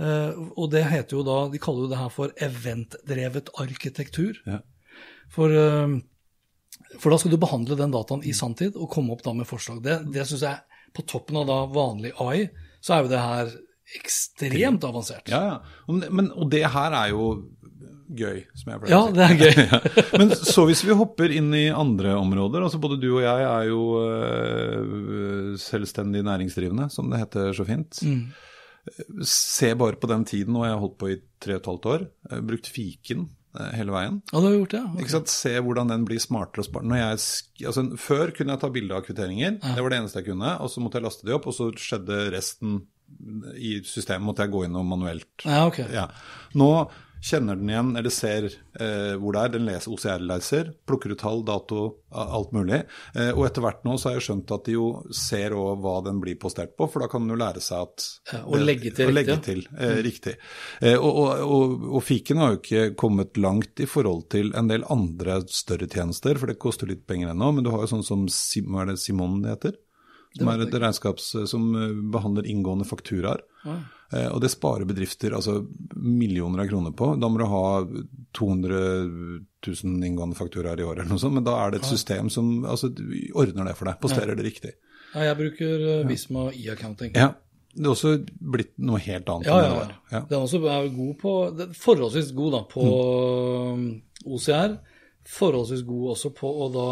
[0.00, 4.38] Eh, og det heter jo da, De kaller jo det her for eventdrevet arkitektur.
[4.48, 4.60] Ja.
[5.30, 5.98] For, eh,
[6.96, 9.82] for da skal du behandle den dataen i sanntid og komme opp da med forslag.
[9.84, 12.48] Det, det syns jeg, på toppen av da vanlig AI,
[12.82, 13.52] så er jo det her
[13.98, 15.28] ekstremt avansert.
[15.32, 15.56] Ja, ja.
[16.00, 17.24] Det- Men, og det her er jo
[18.10, 19.14] gøy, som jeg pleier Ja, å si.
[19.14, 19.56] det er gøy.
[19.70, 20.04] Ja.
[20.18, 23.68] Men så hvis vi hopper inn i andre områder, altså både du og jeg er
[23.70, 28.00] jo uh, selvstendig næringsdrivende, som det heter så fint.
[28.02, 28.24] Mm.
[29.26, 31.88] Se bare på den tiden, og jeg har holdt på i tre og et halvt
[31.92, 32.04] år,
[32.48, 33.26] brukt fiken
[33.58, 34.20] eh, hele veien.
[34.32, 34.80] Ja, du har gjort det?
[34.86, 34.92] ja.
[35.04, 35.22] Okay.
[35.30, 36.98] Se hvordan den blir smartere og smartere.
[37.02, 40.54] Jeg, altså, før kunne jeg ta bilde av kvitteringer, det var det eneste jeg kunne,
[40.64, 42.80] og så måtte jeg laste de opp, og så skjedde resten
[43.56, 45.82] i systemet, måtte jeg gå inn og manuelt Ja, ok.
[45.92, 46.08] ja.
[46.58, 46.72] Nå
[47.20, 49.50] kjenner den igjen, eller ser eh, hvor det er.
[49.52, 51.82] Den leser OCR-leser, plukker ut tall, dato,
[52.16, 52.78] alt mulig.
[53.12, 55.92] Eh, og etter hvert nå så har jeg skjønt at de jo ser også hva
[56.06, 58.94] den blir postert på, for da kan den jo lære seg at Ja, Å legge
[58.96, 60.38] til å legge til, eh, riktig.
[60.80, 64.72] Eh, og, og, og, og fiken har jo ikke kommet langt i forhold til en
[64.72, 67.52] del andre større tjenester, for det koster litt penger ennå.
[67.52, 69.76] Men du har jo sånn som Sim- hva er det Simon det heter?
[70.38, 73.42] Som er et regnskaps som eh, behandler inngående fakturaer.
[73.66, 75.60] Eh, Og det sparer bedrifter altså
[75.96, 77.12] millioner av kroner på.
[77.20, 77.64] Da må du ha
[78.38, 78.80] 200
[79.66, 82.64] 000 inngående fakturaer i året eller noe sånt, men da er det et system som
[82.64, 82.92] altså,
[83.34, 84.74] ordner det for deg, posterer det riktig.
[85.14, 87.16] Ja, jeg bruker Visma Visma e-accounting.
[87.18, 87.32] Ja,
[87.74, 88.12] det er også
[88.54, 89.90] blitt noe helt annet Ja, enn det var.
[90.10, 90.20] Ja.
[90.30, 91.34] Den også er god på,
[91.78, 92.86] forholdsvis god da, på
[93.78, 93.84] mm.
[94.26, 94.78] OCR.
[95.28, 96.86] Forholdsvis god også på å da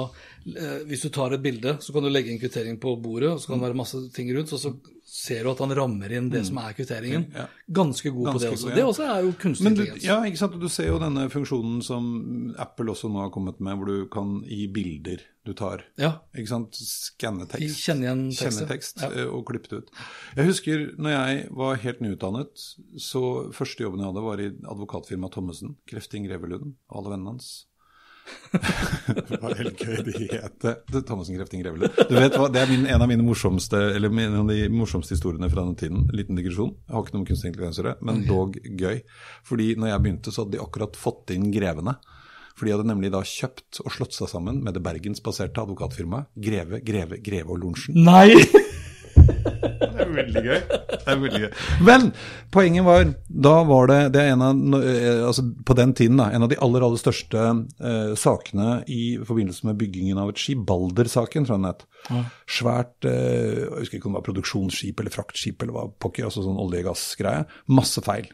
[0.52, 3.40] eh, Hvis du tar et bilde, så kan du legge en kvittering på bordet, og
[3.40, 4.74] så kan det være masse ting rundt, og så
[5.08, 7.24] ser du at han rammer inn det som er kvitteringen.
[7.72, 8.66] Ganske god på det også.
[8.66, 8.76] god, ja.
[8.76, 10.04] Det også er jo kunstig intelligens.
[10.04, 10.58] ja, ikke sant?
[10.60, 12.10] Du ser jo denne funksjonen som
[12.60, 15.86] Apple også nå har kommet med, hvor du kan gi bilder du tar.
[15.96, 16.10] Ja.
[16.36, 16.76] Ikke sant?
[16.76, 17.80] Skanne tekst.
[17.86, 19.08] Kjenne igjen tekst, tekst Ja.
[19.16, 19.90] eh, og klippe det ut.
[20.36, 22.66] Jeg husker når jeg var helt nyutdannet,
[23.00, 23.24] så
[23.56, 25.76] første jobben jeg hadde var i advokatfirmaet Thommessen.
[25.88, 27.64] Krefting Revelund og alle vennene hans.
[28.52, 29.98] Det er gøy.
[30.06, 30.74] De het det.
[31.08, 31.90] Thomassen Krefting Grevle.
[32.08, 34.68] Du vet hva, Det er min, en av mine morsomste eller min- en av de
[34.72, 36.06] morsomste historiene fra den tiden.
[36.08, 36.74] En liten digresjon.
[36.88, 39.02] Jeg har ikke noe med kunstig intelligens å gjøre, men dog gøy.
[39.48, 41.96] Fordi når jeg begynte, så hadde de akkurat fått inn grevene.
[42.58, 46.80] For de hadde nemlig da kjøpt og slått seg sammen med det bergensbaserte advokatfirmaet Greve,
[46.82, 47.94] Greve, Greve og Lorentzen.
[48.02, 48.34] Nei!
[50.18, 50.58] Veldig gøy.
[50.68, 51.50] Det er veldig gøy.
[51.88, 52.08] Men
[52.54, 53.12] poenget var,
[53.48, 56.84] da var det, det av, eh, altså på den tiden, da, en av de aller,
[56.84, 61.70] aller største eh, sakene i forbindelse med byggingen av et skip, Balder-saken, tror jeg den
[61.70, 61.86] het.
[62.58, 66.44] Svært, eh, jeg husker ikke om det var produksjonsskip eller fraktskip eller hva pokker, altså
[66.46, 67.46] sånn olje-gass-greie.
[67.78, 68.30] Masse feil.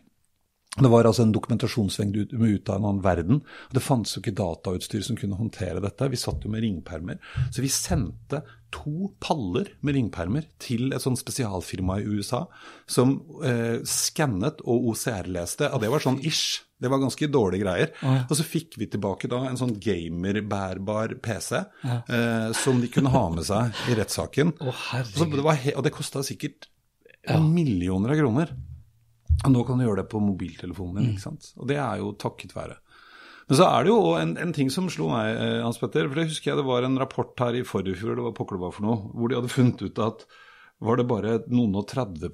[0.74, 3.36] Det var altså en dokumentasjonsvengd ut, ut av en annen verden.
[3.68, 6.08] og Det fantes jo ikke datautstyr som kunne håndtere dette.
[6.10, 7.20] Vi satt jo med ringpermer.
[7.54, 8.40] Så vi sendte
[8.74, 12.40] to paller med ringpermer til et sånt spesialfirma i USA
[12.90, 15.70] som eh, skannet og OCR-leste.
[15.70, 16.64] Og det var sånn ish.
[16.82, 17.94] Det var ganske dårlige greier.
[18.26, 23.28] Og så fikk vi tilbake da en sånn gamer-bærbar PC eh, som de kunne ha
[23.30, 24.56] med seg i rettssaken.
[24.58, 24.84] Oh,
[25.22, 26.66] Og det var og det kosta sikkert
[27.40, 28.50] millioner av kroner.
[29.42, 31.50] Og nå kan du gjøre det på mobiltelefonen din, ikke sant.
[31.58, 32.78] Og det er jo takket være.
[33.48, 36.08] Men så er det jo en, en ting som slo meg, eh, Hans Petter.
[36.08, 38.64] For det husker jeg det var en rapport her i forrige det var pokker det
[38.64, 40.24] var for noe, hvor de hadde funnet ut at
[40.84, 42.28] var det bare noen og 30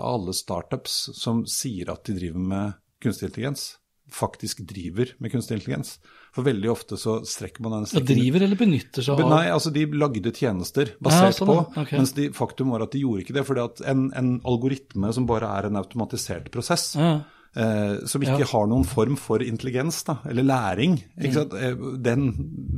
[0.00, 3.76] av alle startups som sier at de driver med kunstig intelligens,
[4.10, 5.98] faktisk driver med kunstig intelligens.
[6.34, 9.70] For veldig ofte så strekker man den Ja, driver eller benytter seg av Nei, altså
[9.72, 11.98] de lagde tjenester basert Ja, sånn, på, okay.
[11.98, 13.46] Mens de, faktum var at de gjorde ikke det.
[13.46, 17.20] fordi at en, en algoritme som bare er en automatisert prosess, Ja.
[17.56, 21.54] eh, som ikke har noen form for intelligens, da, eller læring, Mm.
[21.54, 22.28] Eh, Den,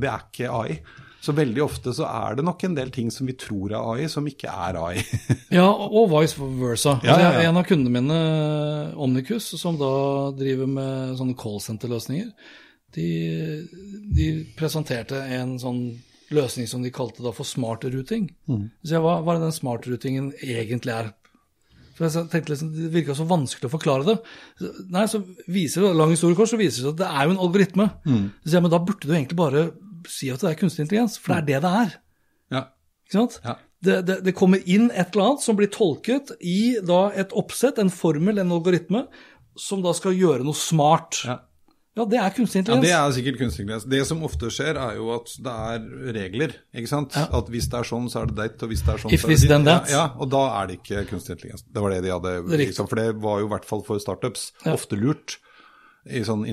[0.01, 0.81] det er ikke AI.
[1.27, 4.07] Så veldig ofte så er det nok en del ting som vi tror er AI,
[4.13, 5.01] som ikke er AI.
[5.57, 6.97] Ja, og vice versa.
[7.03, 7.49] Ja, Altså, ja, ja.
[7.49, 8.19] En av kundene mine,
[9.03, 9.91] Omnicus, som da
[10.37, 12.31] driver med sånne callsenter-løsninger,
[12.97, 13.09] de,
[14.17, 14.27] de
[14.59, 15.81] presenterte en sånn
[16.35, 18.29] løsning som de kalte da for smart routing.
[18.51, 18.69] Mm.
[18.83, 21.13] Så jeg, hva, hva er den smart routingen egentlig er?
[21.97, 24.17] For jeg tenkte liksom, Det virka så vanskelig å forklare det.
[24.93, 27.35] Nei, så viser det, lang historie kort, så viser det seg at det er jo
[27.37, 27.89] en algoritme.
[28.05, 28.25] Mm.
[28.45, 29.67] Så jeg, men da burde du egentlig bare
[30.13, 31.97] si at det er kunstig intelligens, for det er det det er.
[32.57, 32.65] ja.
[33.07, 33.41] Ikke sant?
[33.45, 33.57] Ja.
[33.87, 37.77] Det, det, det kommer inn et eller annet som blir tolket i da et oppsett,
[37.79, 39.05] en formel, en algoritme,
[39.57, 41.21] som da skal gjøre noe smart.
[41.29, 41.37] Ja.
[41.97, 42.91] Ja, det er kunstig intelligens.
[42.91, 42.97] Ja.
[42.99, 43.87] Det er sikkert kunstig intelligens.
[43.89, 46.57] Det som ofte skjer, er jo at det er regler.
[46.77, 47.15] ikke sant?
[47.17, 49.23] At hvis det er sånn, så er det date, og hvis det er sånn, If
[49.23, 49.53] så er det this, dit.
[49.55, 49.89] then that.
[49.89, 51.65] Ja, ja, og da er det ikke kunstig intelligens.
[51.65, 54.03] Det var det de hadde det liksom, For det var jo i hvert fall for
[54.03, 55.39] startups ofte lurt
[56.05, 56.45] i sånn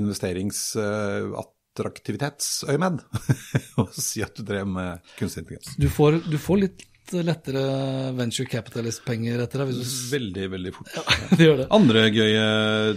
[1.73, 3.03] investeringsattraktivitetsøyemed
[3.81, 5.75] å si at du drev med kunstig intelligens.
[5.79, 7.59] Du, får, du får litt lettere
[8.15, 9.73] venture capitalist-penger etter deg.
[9.75, 10.87] Hvis Veldig, veldig fort.
[10.95, 11.01] Ja,
[11.37, 11.65] det gjør det.
[11.75, 12.45] Andre gøye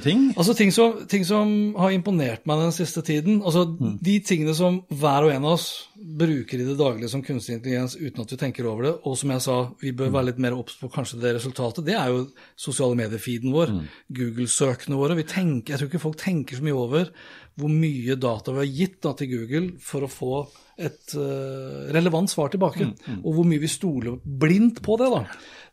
[0.05, 0.29] ting?
[0.39, 3.97] Altså ting som, ting som har imponert meg den siste tiden, altså Mm.
[4.01, 5.67] de tingene som hver og en av oss
[5.99, 9.33] bruker i det daglige som kunstig intelligens uten at vi tenker over det, og som
[9.35, 12.23] jeg sa, vi bør være litt mer obs på kanskje det resultatet, det er jo
[12.57, 13.83] sosiale medier-feeden vår, Mm.
[14.17, 15.19] Google-søkene våre.
[15.19, 17.11] Vi tenker, jeg tror ikke folk tenker så mye over
[17.57, 20.33] hvor mye data vi har gitt da, til Google for å få
[20.77, 25.07] et uh, relevant svar tilbake, Mm, og hvor mye vi stoler blindt på det.
[25.15, 25.23] da.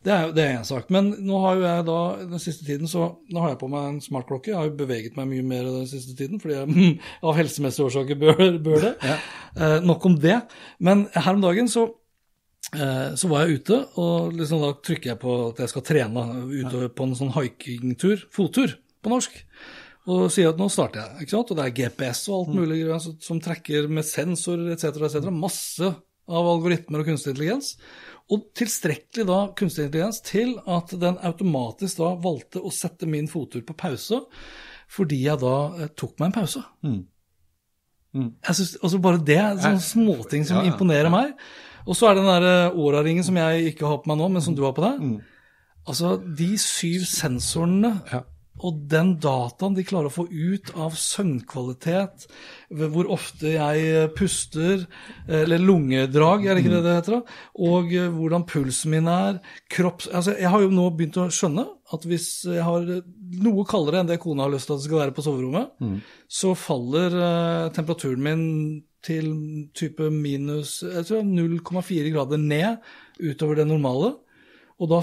[0.04, 0.88] Det er det er en sak.
[0.92, 1.98] Men nå har jo jeg da
[2.30, 4.48] den siste tiden så nå har jeg på meg en smartklokke.
[4.52, 6.96] Jeg har jo beveget meg mye mer den siste tiden, fordi jeg
[7.28, 8.94] av helsemessige årsaker bør, bør det.
[9.04, 10.40] Eh, nok om det.
[10.80, 11.86] Men her om dagen så
[12.74, 16.26] eh, så var jeg ute, og liksom da trykker jeg på at jeg skal trene
[16.52, 19.40] ute på en sånn hikingtur, fottur på norsk,
[20.04, 21.24] og sier at nå starter jeg.
[21.24, 21.52] ikke sant?
[21.52, 25.30] Og det er GPS og alt mulig greier som, trekker med sensorer etc., etc.
[25.32, 25.88] Masse
[26.24, 27.70] av algoritmer og kunstig intelligens.
[28.32, 33.64] Og tilstrekkelig da kunstig intelligens til at den automatisk da valgte å sette min fottur
[33.64, 34.20] på pause,
[34.92, 36.64] fordi jeg da eh, tok meg en pause.
[38.14, 41.32] Jeg synes, altså Bare det er sånne småting som Ja, ja, imponerer meg.
[41.88, 44.28] Og så er det den der eh, Åra-ringen som jeg ikke har på meg nå,
[44.36, 45.00] men som du har på deg.
[45.88, 47.96] Altså, de syv sensorene
[48.62, 52.26] og den dataen de klarer å få ut av søvnkvalitet,
[52.70, 54.84] hvor ofte jeg puster,
[55.26, 57.38] eller lungedrag, er det ikke det det heter, da?
[57.70, 59.40] og eh, hvordan pulsen min er,
[59.72, 60.08] kropps...
[60.14, 62.88] Altså, jeg har jo nå begynt å skjønne at hvis jeg har
[63.44, 65.74] noe kaldere enn det kona har lyst til at det skal være på soverommet,
[66.30, 68.44] så faller eh, temperaturen min
[69.04, 69.26] til
[69.76, 72.78] type minus jeg tror 0,4 grader ned
[73.20, 74.14] utover det normale.
[74.84, 75.00] Og da,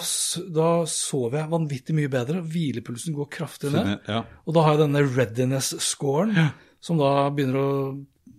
[0.54, 2.44] da sover jeg vanvittig mye bedre.
[2.46, 3.96] Hvilepulsen går kraftig ned.
[4.06, 4.20] Ja.
[4.46, 6.36] Og da har jeg denne readiness-scoren,
[6.84, 7.72] som da begynner å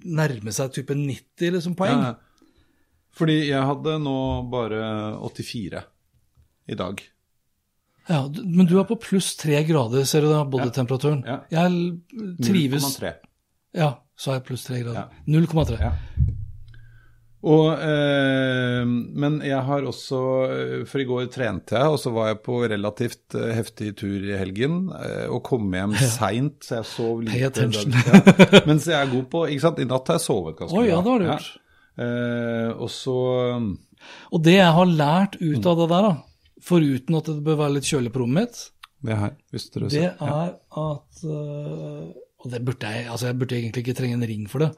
[0.02, 2.04] nærme seg type 90 liksom, poeng.
[2.06, 2.46] Ja.
[3.18, 4.18] Fordi jeg hadde nå
[4.52, 4.84] bare
[5.18, 5.82] 84
[6.72, 7.02] i dag.
[8.08, 11.20] Ja, men du er på pluss tre grader, ser du da, bodytemperaturen.
[11.26, 11.42] Ja.
[11.52, 13.12] Jeg trives 0,3.
[13.78, 15.12] Ja, så er jeg pluss tre grader.
[15.30, 15.92] 0,3.
[17.42, 17.50] Ja.
[17.52, 22.28] Og, eh, men jeg har også eh, For i går trente jeg, og så var
[22.30, 24.84] jeg på relativt eh, heftig tur i helgen.
[24.94, 27.50] Eh, og kom hjem seint, så jeg sov Pay lite.
[27.50, 27.92] attention.
[27.98, 28.62] Ja.
[28.70, 29.82] Mens jeg er god på ikke sant?
[29.82, 31.02] I natt har jeg sovet ganske ja, bra.
[31.02, 31.50] det har du gjort.
[32.02, 33.16] Eh, og så
[34.32, 36.14] Og det jeg har lært ut av det der, da,
[36.62, 38.62] foruten at det bør være litt kjølig på rommet mitt,
[39.02, 40.12] Det her, hvis dere det ser.
[40.22, 40.38] Ja.
[40.46, 40.52] er
[40.86, 42.06] at øh,
[42.42, 44.72] Og det burde jeg altså jeg burde egentlig ikke trenge en ring for det,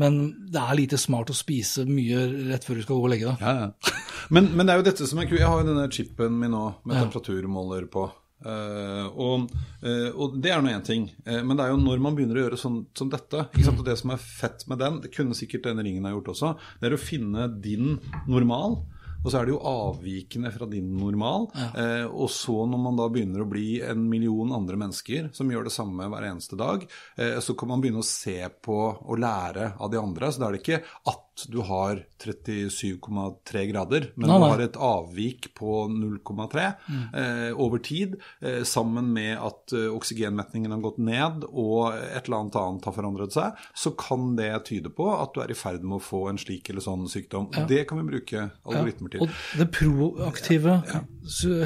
[0.00, 0.18] men
[0.50, 3.44] det er lite smart å spise mye rett før du skal gå og legge deg.
[3.44, 3.94] Ja, ja.
[4.34, 5.40] Men, men det er jo dette som er kult.
[5.42, 8.08] Jeg har jo denne chipen min nå med temperaturmåler på.
[8.44, 9.52] Uh, og,
[9.86, 11.06] uh, og det er nå én ting.
[11.24, 13.78] uh, men det er jo når man begynner å gjøre sånn som dette sant?
[13.78, 16.50] Og det som er fett med den, det kunne sikkert denne ringen ha gjort også,
[16.80, 17.94] det er å finne din
[18.28, 18.82] normal.
[19.24, 21.48] Og så er det jo avvikende fra din normal.
[21.80, 25.68] Eh, og så når man da begynner å bli en million andre mennesker som gjør
[25.68, 26.84] det samme hver eneste dag,
[27.16, 30.30] eh, så kan man begynne å se på og lære av de andre.
[30.30, 30.82] Så da er det ikke
[31.34, 37.82] at du har 37,3 grader, men Nei, du har et avvik på 0,3 eh, over
[37.82, 42.88] tid, eh, sammen med at eh, oksygenmetningen har gått ned og et eller annet annet
[42.88, 46.04] har forandret seg, så kan det tyde på at du er i ferd med å
[46.04, 47.50] få en slik eller sånn sykdom.
[47.56, 47.66] Ja.
[47.70, 49.26] Det kan vi bruke algoritmer til.
[49.26, 51.04] Og det proaktive ja.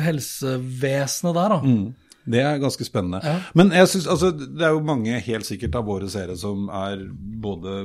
[0.09, 1.62] helsevesenet der, da.
[1.64, 1.88] Mm.
[2.28, 3.20] Det er ganske spennende.
[3.58, 7.06] Men jeg synes, altså, det er jo mange helt sikkert av våre seere som er
[7.42, 7.80] både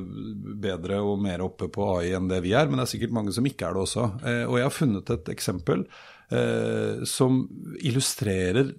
[0.63, 3.35] bedre og mer oppe på AI enn det vi er, men det er sikkert mange
[3.35, 4.09] som ikke er det også.
[4.23, 5.85] Eh, og jeg har funnet et eksempel
[6.33, 7.43] eh, som
[7.83, 8.73] illustrerer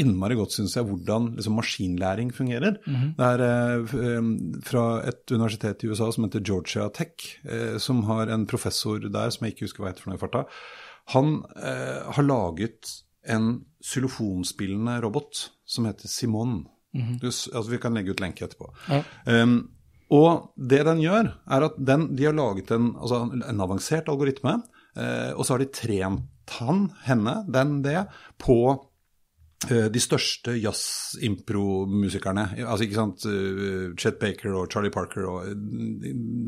[0.00, 2.78] innmari godt, syns jeg, hvordan liksom, maskinlæring fungerer.
[3.18, 4.30] Det er eh, eh,
[4.66, 9.34] fra et universitet i USA som heter Georgia Tech, eh, som har en professor der
[9.34, 10.46] som jeg ikke husker hva heter for noe i farta.
[11.16, 12.94] Han eh, har laget
[13.28, 16.64] en xylofonspillende robot som heter Simon.
[17.20, 18.72] du, altså, vi kan legge ut lenke etterpå.
[18.90, 19.04] Ja.
[19.26, 19.60] Um,
[20.10, 24.56] og det den gjør, er at den, de har laget en, altså en avansert algoritme,
[24.98, 28.08] eh, og så har de trent han, henne, den, det,
[28.42, 28.56] på
[29.68, 32.44] de største jazz-impro-musikerne.
[32.64, 35.54] Altså, ikke sant, eh, Chet Baker og Charlie Parker og eh,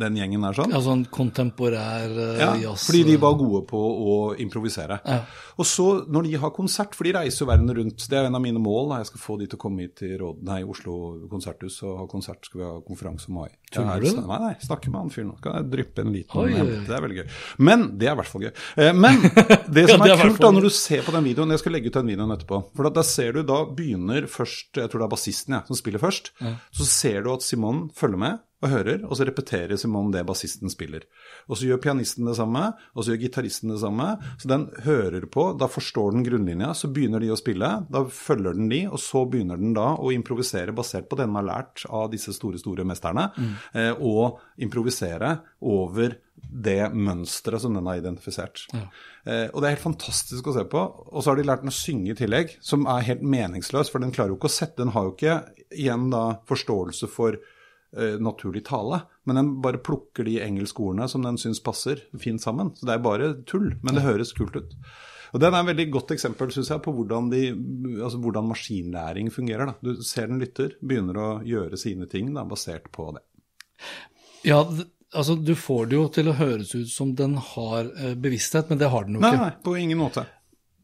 [0.01, 0.73] den gjengen der sånn.
[0.73, 2.87] Ja, sånn kontemporær eh, Ja, jazz.
[2.89, 5.01] fordi de var gode på å improvisere.
[5.05, 5.19] Ja.
[5.59, 8.39] Og så når de har konsert, for de reiser jo verden rundt, det er en
[8.39, 10.63] av mine mål, da jeg skal få de til å komme hit til Råd, nei,
[10.65, 10.97] Oslo
[11.31, 13.51] konserthus og ha konsert, skal vi ha konferanse om mai.
[13.73, 14.25] Tuller Ja, du?
[14.25, 16.53] Nei, nei, snakke med han fyren nå, kan jeg dryppe en liten Oi.
[16.87, 17.29] Det er veldig gøy.
[17.69, 18.53] Men, det er i hvert fall gøy.
[18.77, 19.21] Eh, Men
[19.73, 21.53] det Ja, som det er i er kult da, når du ser på den videoen,
[21.55, 24.71] jeg skal legge ut den videoen etterpå, for da, da ser du da begynner først,
[24.79, 26.33] jeg tror det er bassisten jeg, som spiller først,
[26.73, 30.71] så ser du at Simon følger med, og hører, og så repeterer Simon det bassisten
[30.73, 31.07] spiller.
[31.49, 34.09] Og så gjør pianisten det samme, og så gjør gitaristen det samme.
[34.39, 38.59] Så den hører på, da forstår den grunnlinja, så begynner de å spille, da følger
[38.59, 41.87] den de, og så begynner den da å improvisere basert på det den har lært
[41.91, 43.29] av disse store, store mesterne,
[43.75, 48.67] eh, og improvisere over det mønsteret som den har identifisert.
[48.75, 50.83] Eh, og det er helt fantastisk å se på.
[51.13, 54.03] Og så har de lært den å synge i tillegg, som er helt meningsløs, for
[54.03, 55.37] den klarer jo ikke å sette Den har jo ikke
[55.71, 57.39] igjen da forståelse for
[57.97, 62.43] eh, naturlig tale, men den bare plukker de engelske ordene som den syns passer fint
[62.43, 62.73] sammen.
[62.77, 64.77] Så det er bare tull, men det høres kult ut.
[65.33, 67.39] Og Den er et veldig godt eksempel synes jeg, på hvordan, de,
[68.05, 69.71] altså hvordan maskinlæring fungerer.
[69.71, 69.75] Da.
[69.81, 73.23] Du ser den lytter, begynner å gjøre sine ting da, basert på det.
[74.45, 74.59] Ja,
[75.15, 78.81] altså du får det jo til å høres ut som den har eh, bevissthet, men
[78.83, 79.47] det har den jo Nei, ikke.
[79.47, 80.27] nei, på ingen måte.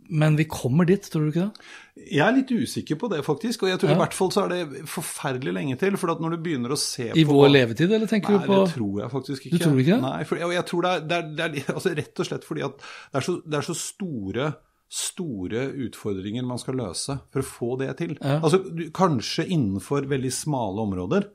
[0.09, 1.67] Men vi kommer dit, tror du ikke det?
[2.09, 3.65] Jeg er litt usikker på det, faktisk.
[3.67, 3.97] Og jeg tror Ja.
[3.97, 5.97] i hvert fall så er det forferdelig lenge til.
[6.01, 8.55] For når du begynner å se I på vår levetid, eller tenker Nei, du på
[8.57, 9.59] Nei, det tror jeg faktisk ikke.
[9.59, 10.01] Du tror ikke det?
[10.07, 12.49] Nei, for, og jeg tror det er, det er, det er altså rett og slett
[12.49, 14.49] fordi at det er så, det er så store
[14.89, 18.15] store utfordringer man skal løse for å få det til.
[18.23, 18.39] Ja.
[18.41, 21.29] Altså, du, Kanskje innenfor veldig smale områder.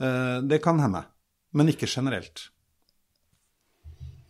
[0.00, 1.06] Eh, det kan hende.
[1.56, 2.50] Men ikke generelt.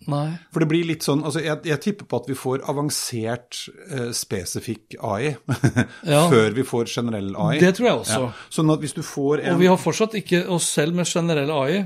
[0.09, 0.39] Nei.
[0.55, 3.59] For det blir litt sånn, altså jeg, jeg tipper på at vi får avansert,
[3.93, 5.35] eh, spesifikk AI
[6.15, 6.23] Ja.
[6.33, 7.59] før vi får generell AI.
[7.61, 8.21] Det tror jeg også.
[8.25, 8.31] Ja.
[8.59, 11.53] Sånn at hvis du får en Og vi har fortsatt ikke, oss selv med generell
[11.53, 11.83] AI,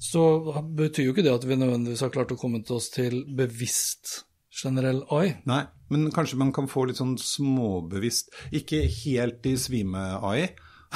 [0.00, 0.22] så
[0.78, 4.22] betyr jo ikke det at vi nødvendigvis har klart å komme til oss til bevisst
[4.56, 5.34] generell AI.
[5.44, 10.46] Nei, men kanskje man kan få litt sånn småbevisst Ikke helt i svime-AI.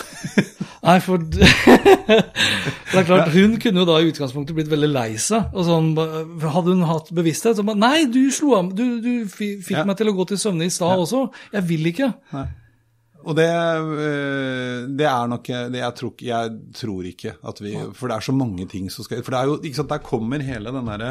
[0.91, 5.53] Nei, for det er klart, hun kunne jo da i utgangspunktet blitt veldig lei seg.
[5.55, 5.93] Og sånn,
[6.43, 9.85] hadde hun hatt bevissthet, så bare Nei, du slo av Du, du fikk Ja.
[9.89, 11.29] meg til å gå til søvne i stad også.
[11.55, 12.11] Jeg vil ikke.
[13.21, 18.09] Og det, øh, det er nok det jeg, tror, jeg tror ikke at vi For
[18.09, 20.41] det er så mange ting som skal For det er jo, ikke sant, der kommer
[20.41, 21.11] hele den derre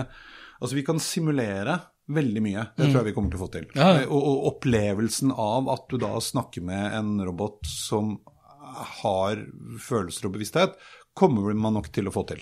[0.59, 1.77] Altså, vi kan simulere
[2.11, 2.63] veldig mye.
[2.75, 3.67] Det tror jeg vi kommer til å få til.
[3.77, 4.07] Ja, ja.
[4.09, 8.15] Og, og opplevelsen av at du da snakker med en robot som
[9.01, 9.43] har
[9.83, 10.79] følelser og bevissthet,
[11.19, 12.41] kommer man nok til å få til.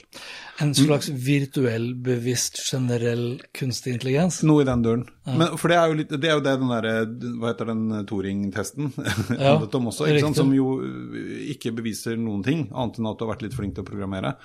[0.62, 4.42] En slags virtuell, bevisst, generell kunstig intelligens.
[4.46, 5.06] Noe i den duren.
[5.26, 6.92] Men, for det er jo, litt, det, er jo det den derre
[7.42, 8.94] Hva heter den Turing-testen
[9.36, 13.34] Ja, om også, som jo øh, ikke beviser noen ting, annet enn at du har
[13.34, 14.36] vært litt flink til å programmere.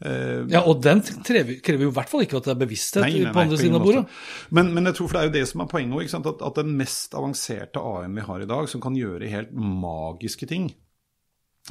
[0.00, 3.04] Uh, Ja, og den krever, krever jo i hvert fall ikke at det er bevissthet
[3.04, 4.04] Nei, nei, nei, på andre siden av bordet.
[4.54, 6.62] Men, men jeg tror for det er jo det som er poenget òg, at, at
[6.62, 10.70] den mest avanserte AI-en vi har i dag, som kan gjøre helt magiske ting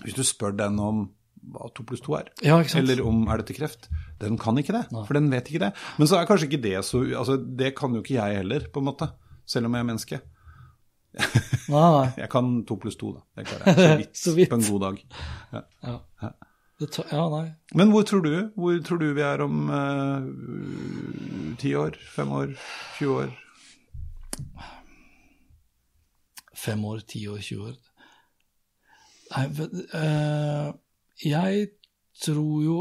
[0.04, 1.08] Hvis du spør den om
[1.50, 3.88] hva to pluss to er, Ja, eller om er dette kreft,
[4.20, 4.84] den kan ikke det.
[5.08, 5.72] For den vet ikke det.
[5.98, 8.84] Men så er kanskje ikke det så altså Det kan jo ikke jeg heller, på
[8.84, 9.08] en måte.
[9.50, 10.20] Selv om jeg er menneske.
[11.70, 12.10] Nei, nei.
[12.22, 13.24] Jeg kan to pluss to, da.
[13.40, 13.76] Det klarer jeg.
[13.80, 14.50] Så vidt, Så vidt.
[14.52, 15.00] på en god dag.
[15.56, 15.62] Ja.
[15.88, 16.32] Ja.
[16.80, 17.48] Det ja, nei.
[17.76, 21.98] Men hvor tror du Hvor tror du vi er om eh, ti år?
[22.14, 22.54] Fem år?
[23.00, 23.34] 20 år?
[26.60, 27.76] Fem år, ti år, 20 år.
[29.30, 29.46] Nei,
[30.00, 30.70] eh,
[31.30, 31.68] jeg
[32.24, 32.80] tror jo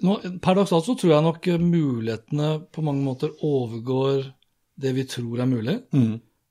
[0.00, 4.24] nå, dags dato tror jeg nok mulighetene på mange måter overgår
[4.80, 5.76] det vi tror er mulig.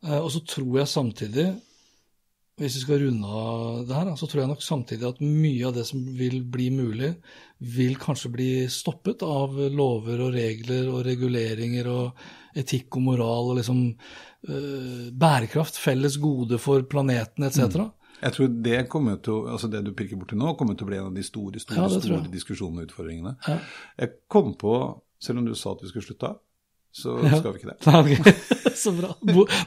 [0.05, 1.47] Eh, og så tror jeg samtidig,
[2.59, 5.77] hvis vi skal runde av det her, så tror jeg nok samtidig at mye av
[5.79, 7.13] det som vil bli mulig,
[7.59, 13.61] vil kanskje bli stoppet av lover og regler og reguleringer og etikk og moral og
[13.61, 17.89] liksom eh, bærekraft, felles gode for planeten etc.
[18.21, 20.97] Jeg tror det kommer til altså det du pirker borti nå, kommer til å bli
[20.99, 23.35] en av de store store, Ja, store diskusjonene og utfordringene.
[23.47, 23.57] Ja.
[24.03, 24.73] Jeg kom på,
[25.23, 26.39] selv om du sa at vi skulle slutte av,
[26.91, 27.37] så Ja.
[27.39, 27.77] skal vi ikke det.
[27.87, 28.73] Nei, ok.
[28.83, 29.13] Så bra.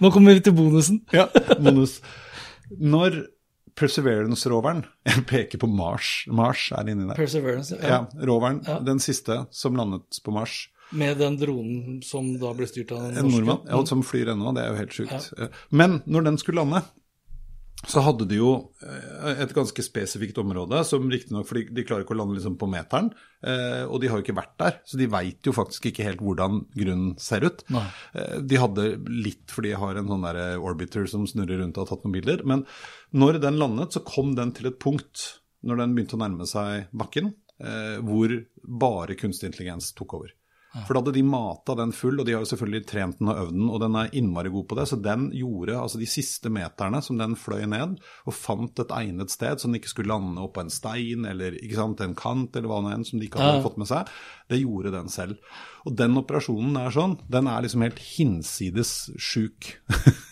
[0.00, 1.02] Nå kommer vi til bonusen.
[1.12, 1.26] Ja,
[1.60, 2.00] bonus.
[2.80, 3.22] Når
[3.76, 6.24] Perseverance-roveren Jeg peker på Mars.
[6.28, 7.16] Mars er inni der.
[7.16, 7.76] Perseverance.
[7.80, 8.26] Ja, Ja.
[8.28, 8.60] roveren.
[8.84, 10.68] Den siste som landet på Mars.
[10.92, 14.62] Med den dronen som da ble styrt av En nordmann ja, som flyr ennå, det
[14.66, 15.30] er jo helt sjukt.
[15.70, 16.82] Men når den skulle lande,
[17.88, 18.50] så hadde de jo
[18.86, 22.68] eh, et ganske spesifikt område, som riktignok For de klarer ikke å lande liksom på
[22.70, 23.10] meteren,
[23.42, 26.22] eh, og de har jo ikke vært der, så de veit jo faktisk ikke helt
[26.22, 27.64] hvordan grunnen ser ut.
[27.74, 27.84] Nei.
[28.14, 31.86] Eh, De hadde litt fordi de har en sånn der orbiter som snurrer rundt og
[31.86, 32.66] har tatt noen bilder, men
[33.12, 36.88] når den landet, så kom den til et punkt, når den begynte å nærme seg
[36.96, 37.34] bakken,
[38.02, 38.32] hvor
[38.66, 40.32] bare kunstig intelligens tok over.
[40.72, 43.40] For da hadde de mata den full, og de har jo selvfølgelig trent den og
[43.42, 46.52] øvd den, og den er innmari god på det, så den gjorde altså de siste
[46.52, 50.40] meterne som den fløy ned, og fant et egnet sted så den ikke skulle lande
[50.40, 53.62] oppå en stein eller sant, en kant eller hva nå enn som de ikke hadde
[53.66, 54.08] fått med seg,
[54.48, 55.54] det gjorde den selv.
[55.84, 59.74] Og den operasjonen er sånn, den er liksom helt hinsides sjuk.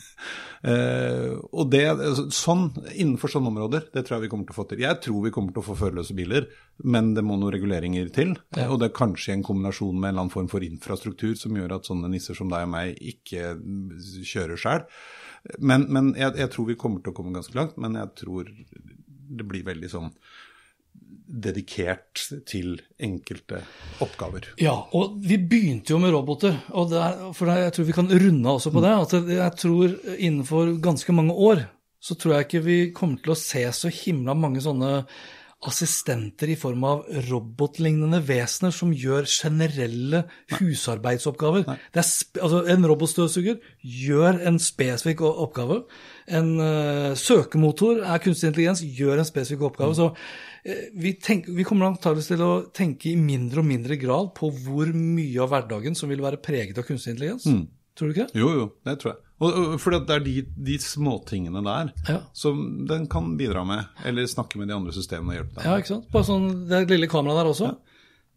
[0.61, 4.59] Eh, og det, altså, sånn, Innenfor sånne områder, det tror jeg vi kommer til å
[4.59, 4.83] få til.
[4.85, 6.51] Jeg tror vi kommer til å få førerløse biler,
[6.85, 8.35] men det må noen reguleringer til.
[8.67, 11.79] Og det er kanskje en kombinasjon med en eller annen form for infrastruktur som gjør
[11.79, 13.55] at sånne nisser som deg og meg ikke
[14.35, 14.87] kjører sjøl.
[15.59, 18.53] Men, men jeg, jeg tror vi kommer til å komme ganske langt, men jeg tror
[19.31, 20.13] det blir veldig sånn
[21.31, 23.63] dedikert til enkelte
[24.03, 24.51] oppgaver.
[24.61, 26.57] Ja, og vi begynte jo med roboter.
[26.69, 28.91] og der, for der, Jeg tror vi kan runde også på det.
[28.91, 31.67] at Jeg tror innenfor ganske mange år
[32.01, 35.05] så tror jeg ikke vi kommer til å se så himla mange sånne
[35.69, 40.23] assistenter i form av robotlignende vesener som gjør generelle
[40.57, 41.67] husarbeidsoppgaver.
[41.93, 45.83] Det er sp altså, en robotstøvsuger gjør en spesifikk oppgave.
[46.33, 49.99] En uh, søkemotor er kunstig intelligens, gjør en spesifikk oppgave.
[49.99, 50.50] Så eh,
[50.95, 54.91] vi, tenk, vi kommer antakeligvis til å tenke i mindre og mindre grad på hvor
[54.95, 57.47] mye av hverdagen som vil være preget av kunstig intelligens.
[57.99, 58.41] Tror du ikke det?
[58.41, 59.25] Jo, jo, det tror jeg.
[59.81, 60.35] For det er de,
[60.69, 62.19] de småtingene der Ja.
[62.37, 65.65] som den kan bidra med, eller snakke med de andre systemene og hjelpe deg.
[65.65, 66.11] Ja, ikke sant?
[66.13, 67.71] Bare sånn det lille kameraet der også.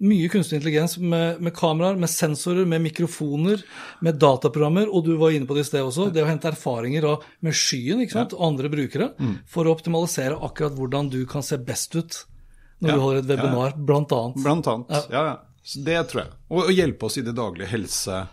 [0.03, 3.61] Mye kunstig intelligens med, med kameraer, med sensorer, med mikrofoner,
[4.03, 7.07] med dataprogrammer, og du var inne på det i sted også, det å hente erfaringer
[7.07, 8.35] av, med skyen ikke sant?
[8.35, 9.09] og andre brukere,
[9.47, 12.19] for å optimalisere akkurat hvordan du kan se best ut
[12.83, 14.43] når Ja, du holder et webinar, blant annet.
[14.43, 15.09] Blant annet.
[15.13, 15.35] Ja, ja.
[15.63, 16.31] Så det tror jeg.
[16.51, 18.25] Og, og hjelpe oss i det daglige helse...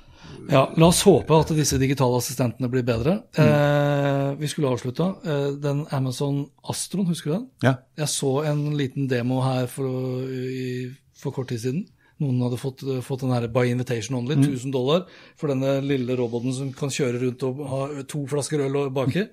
[0.50, 3.16] Ja, La oss håpe at disse digitale assistentene blir bedre.
[3.38, 5.08] Eh, vi skulle avslutta.
[5.26, 7.46] Eh, den Amazon Astron, husker du den?
[7.66, 7.72] Ja.
[7.98, 9.86] Jeg så en liten demo her for,
[10.30, 10.90] i,
[11.22, 11.88] for kort tid siden.
[12.20, 15.06] Noen hadde fått, fått den her by invitation only, 1000 dollar,
[15.40, 19.24] for denne lille roboten som kan kjøre rundt og ha to flasker øl og baki.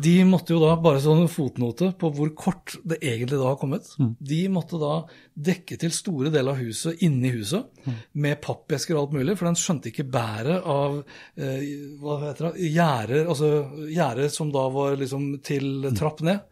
[0.00, 3.58] De måtte jo da, bare sånn en fotnote på hvor kort det egentlig da har
[3.60, 3.88] kommet,
[4.20, 5.02] de måtte da
[5.50, 7.68] dekke til store deler av huset inni huset
[8.12, 11.00] med pappesker og alt mulig, for den skjønte ikke bæret av
[11.36, 11.66] eh,
[12.00, 13.50] hva heter det, gjerder, altså
[13.90, 16.48] gjerder som da var liksom til trapp ned.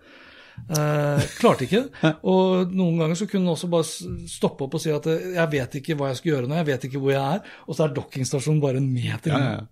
[0.69, 1.83] Eh, klarte ikke.
[2.33, 5.53] Og noen ganger så kunne den også bare stoppe opp og si at eh, jeg
[5.55, 7.87] vet ikke hva jeg skal gjøre nå, jeg vet ikke hvor jeg er, og så
[7.87, 9.53] er dokkingstasjonen bare en meter Ja, unna.
[9.59, 9.67] ja.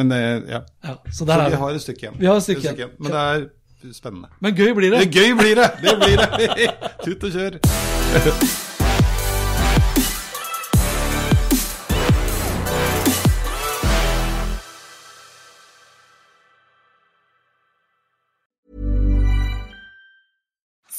[0.00, 0.62] Men det, ja.
[0.86, 2.16] Ja, så Så vi har et stykke igjen.
[2.18, 2.94] Vi har et stykke igjen.
[2.98, 4.28] Men det er spennende.
[4.40, 5.04] Men gøy blir det.
[5.04, 5.70] Det gøy blir det!
[5.82, 6.68] Det blir det!
[7.04, 8.60] Tut og kjør.